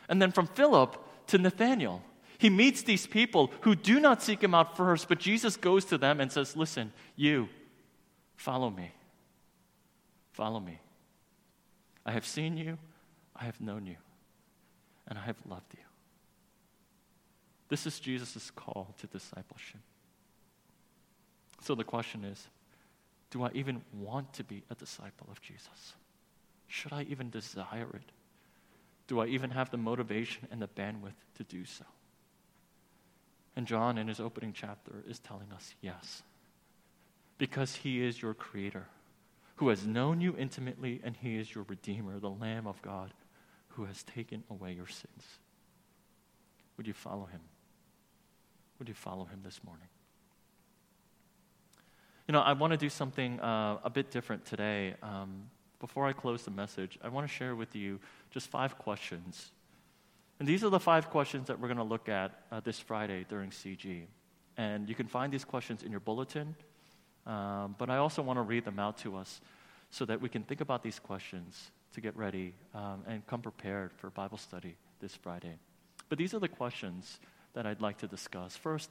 and 0.08 0.20
then 0.20 0.32
from 0.32 0.48
Philip 0.48 0.96
to 1.30 1.38
Nathanael. 1.38 2.02
He 2.38 2.50
meets 2.50 2.82
these 2.82 3.06
people 3.06 3.52
who 3.62 3.74
do 3.74 4.00
not 4.00 4.22
seek 4.22 4.42
him 4.42 4.54
out 4.54 4.76
first, 4.76 5.08
but 5.08 5.18
Jesus 5.18 5.56
goes 5.56 5.84
to 5.86 5.98
them 5.98 6.20
and 6.20 6.30
says, 6.30 6.56
Listen, 6.56 6.92
you, 7.16 7.48
follow 8.36 8.70
me. 8.70 8.92
Follow 10.32 10.60
me. 10.60 10.78
I 12.06 12.12
have 12.12 12.26
seen 12.26 12.56
you, 12.56 12.78
I 13.36 13.44
have 13.44 13.60
known 13.60 13.86
you, 13.86 13.96
and 15.06 15.18
I 15.18 15.22
have 15.22 15.36
loved 15.48 15.74
you. 15.74 15.84
This 17.68 17.86
is 17.86 18.00
Jesus' 18.00 18.50
call 18.50 18.94
to 18.98 19.06
discipleship. 19.06 19.80
So 21.62 21.74
the 21.74 21.84
question 21.84 22.24
is 22.24 22.48
do 23.30 23.44
I 23.44 23.50
even 23.54 23.82
want 23.92 24.32
to 24.34 24.44
be 24.44 24.64
a 24.70 24.74
disciple 24.74 25.28
of 25.30 25.40
Jesus? 25.40 25.94
Should 26.66 26.92
I 26.92 27.02
even 27.02 27.30
desire 27.30 27.88
it? 27.94 28.12
Do 29.10 29.18
I 29.18 29.26
even 29.26 29.50
have 29.50 29.72
the 29.72 29.76
motivation 29.76 30.46
and 30.52 30.62
the 30.62 30.68
bandwidth 30.68 31.18
to 31.34 31.42
do 31.42 31.64
so? 31.64 31.84
And 33.56 33.66
John, 33.66 33.98
in 33.98 34.06
his 34.06 34.20
opening 34.20 34.52
chapter, 34.52 35.02
is 35.04 35.18
telling 35.18 35.50
us 35.52 35.74
yes. 35.80 36.22
Because 37.36 37.74
he 37.74 38.04
is 38.04 38.22
your 38.22 38.34
creator, 38.34 38.86
who 39.56 39.68
has 39.70 39.84
known 39.84 40.20
you 40.20 40.36
intimately, 40.38 41.00
and 41.02 41.16
he 41.16 41.38
is 41.38 41.52
your 41.52 41.64
redeemer, 41.66 42.20
the 42.20 42.30
Lamb 42.30 42.68
of 42.68 42.80
God, 42.82 43.12
who 43.70 43.84
has 43.86 44.04
taken 44.04 44.44
away 44.48 44.74
your 44.74 44.86
sins. 44.86 45.24
Would 46.76 46.86
you 46.86 46.94
follow 46.94 47.24
him? 47.24 47.40
Would 48.78 48.86
you 48.86 48.94
follow 48.94 49.24
him 49.24 49.40
this 49.42 49.58
morning? 49.64 49.88
You 52.28 52.32
know, 52.32 52.42
I 52.42 52.52
want 52.52 52.74
to 52.74 52.76
do 52.76 52.88
something 52.88 53.40
uh, 53.40 53.78
a 53.82 53.90
bit 53.90 54.12
different 54.12 54.44
today. 54.44 54.94
Um, 55.02 55.50
before 55.80 56.06
I 56.06 56.12
close 56.12 56.44
the 56.44 56.50
message, 56.50 56.98
I 57.02 57.08
want 57.08 57.26
to 57.26 57.32
share 57.32 57.56
with 57.56 57.74
you 57.74 57.98
just 58.30 58.48
five 58.48 58.78
questions. 58.78 59.50
And 60.38 60.48
these 60.48 60.62
are 60.62 60.70
the 60.70 60.80
five 60.80 61.10
questions 61.10 61.48
that 61.48 61.58
we're 61.58 61.68
going 61.68 61.78
to 61.78 61.84
look 61.84 62.08
at 62.08 62.32
uh, 62.52 62.60
this 62.60 62.78
Friday 62.78 63.26
during 63.28 63.50
CG. 63.50 64.04
And 64.56 64.88
you 64.88 64.94
can 64.94 65.06
find 65.06 65.32
these 65.32 65.44
questions 65.44 65.82
in 65.82 65.90
your 65.90 66.00
bulletin, 66.00 66.54
um, 67.26 67.74
but 67.78 67.90
I 67.90 67.96
also 67.96 68.22
want 68.22 68.36
to 68.36 68.42
read 68.42 68.64
them 68.64 68.78
out 68.78 68.98
to 68.98 69.16
us 69.16 69.40
so 69.90 70.04
that 70.04 70.20
we 70.20 70.28
can 70.28 70.42
think 70.42 70.60
about 70.60 70.82
these 70.82 70.98
questions 70.98 71.70
to 71.94 72.00
get 72.00 72.16
ready 72.16 72.54
um, 72.74 73.02
and 73.06 73.26
come 73.26 73.40
prepared 73.40 73.92
for 73.92 74.10
Bible 74.10 74.38
study 74.38 74.76
this 75.00 75.14
Friday. 75.16 75.58
But 76.08 76.18
these 76.18 76.34
are 76.34 76.38
the 76.38 76.48
questions 76.48 77.18
that 77.54 77.66
I'd 77.66 77.80
like 77.80 77.98
to 77.98 78.06
discuss. 78.06 78.56
First, 78.56 78.90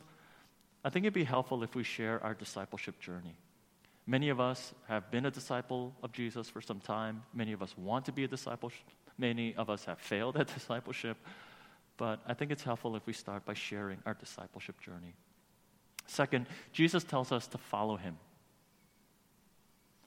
I 0.84 0.90
think 0.90 1.04
it'd 1.04 1.14
be 1.14 1.24
helpful 1.24 1.64
if 1.64 1.76
we 1.76 1.84
share 1.84 2.24
our 2.24 2.34
discipleship 2.34 3.00
journey. 3.00 3.36
Many 4.10 4.30
of 4.30 4.39
us 4.39 4.74
have 4.88 5.12
been 5.12 5.28
a 5.28 5.32
disciple 5.32 5.93
of 6.01 6.12
Jesus 6.12 6.49
for 6.49 6.62
some 6.62 6.80
time. 6.80 7.22
Many 7.32 7.53
of 7.53 7.62
us 7.62 7.78
want 7.78 8.05
to 8.05 8.12
be 8.12 8.24
a 8.24 8.28
disciple. 8.28 8.72
Many 9.20 9.53
of 9.53 9.70
us 9.70 9.86
have 9.86 9.99
failed 9.99 10.36
at 10.36 10.47
discipleship. 10.55 11.16
But 11.95 12.20
I 12.26 12.34
think 12.34 12.49
it's 12.49 12.64
helpful 12.64 12.95
if 12.95 13.05
we 13.05 13.14
start 13.14 13.45
by 13.45 13.53
sharing 13.53 13.99
our 14.07 14.16
discipleship 14.16 14.82
journey. 14.82 15.14
Second, 16.07 16.47
Jesus 16.72 17.03
tells 17.03 17.32
us 17.32 17.45
to 17.49 17.60
follow 17.60 17.97
him. 17.97 18.18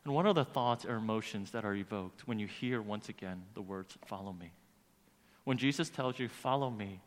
And 0.04 0.12
what 0.12 0.26
are 0.26 0.34
the 0.34 0.44
thoughts 0.44 0.84
or 0.84 0.96
emotions 0.96 1.52
that 1.52 1.64
are 1.64 1.76
evoked 1.76 2.26
when 2.26 2.40
you 2.40 2.48
hear 2.48 2.82
once 2.82 3.08
again 3.08 3.44
the 3.54 3.62
words, 3.62 3.96
follow 4.06 4.32
me? 4.32 4.50
When 5.44 5.58
Jesus 5.58 5.90
tells 5.90 6.18
you, 6.18 6.28
follow 6.28 6.70
me, 6.70 7.00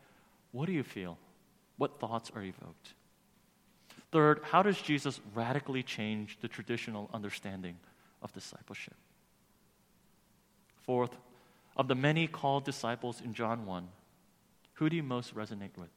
what 0.54 0.68
do 0.68 0.72
you 0.72 0.84
feel? 0.84 1.18
What 1.76 2.00
thoughts 2.00 2.32
are 2.34 2.42
evoked? 2.42 2.94
Third, 4.12 4.42
how 4.44 4.64
does 4.64 4.82
Jesus 4.82 5.20
radically 5.34 5.84
change 5.84 6.38
the 6.42 6.48
traditional 6.48 7.10
understanding 7.14 7.78
of 8.22 8.32
discipleship? 8.34 8.96
Fourth, 10.84 11.18
of 11.76 11.88
the 11.88 11.96
many 11.96 12.28
called 12.28 12.64
disciples 12.64 13.22
in 13.22 13.34
John 13.34 13.66
1, 13.66 13.88
who 14.74 14.90
do 14.90 14.96
you 14.96 15.04
most 15.04 15.36
resonate 15.36 15.78
with? 15.78 15.94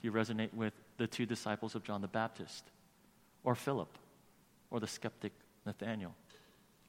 Do 0.00 0.08
you 0.08 0.12
resonate 0.12 0.54
with 0.54 0.72
the 0.96 1.06
two 1.06 1.26
disciples 1.26 1.74
of 1.74 1.84
John 1.84 2.00
the 2.00 2.08
Baptist, 2.08 2.64
or 3.44 3.54
Philip, 3.54 3.98
or 4.70 4.80
the 4.80 4.86
skeptic 4.86 5.32
Nathaniel, 5.66 6.14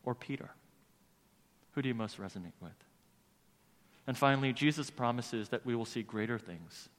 or 0.04 0.16
Peter? 0.16 0.50
Who 1.72 1.82
do 1.82 1.88
you 1.88 1.96
most 1.96 2.20
resonate 2.20 2.54
with? 2.62 2.72
And 4.06 4.18
finally, 4.18 4.54
Jesus 4.54 4.90
promises 4.90 5.50
that 5.50 5.66
we 5.66 5.76
will 5.76 5.86
see 5.86 6.04
greater 6.04 6.38
things. 6.38 6.90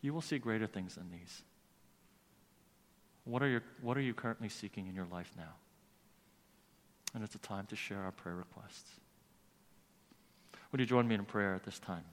You 0.00 0.12
will 0.12 0.20
see 0.20 0.38
greater 0.38 0.66
things 0.66 0.96
than 0.96 1.10
these. 1.10 1.42
What 3.24 3.42
are, 3.42 3.48
your, 3.48 3.62
what 3.82 3.96
are 3.96 4.00
you 4.00 4.14
currently 4.14 4.48
seeking 4.48 4.86
in 4.86 4.94
your 4.94 5.06
life 5.12 5.30
now? 5.36 5.54
And 7.14 7.22
it's 7.22 7.34
a 7.34 7.38
time 7.38 7.66
to 7.66 7.76
share 7.76 7.98
our 8.02 8.12
prayer 8.12 8.36
requests. 8.36 8.92
Would 10.72 10.80
you 10.80 10.86
join 10.86 11.08
me 11.08 11.16
in 11.16 11.24
prayer 11.24 11.54
at 11.54 11.64
this 11.64 11.78
time? 11.78 12.04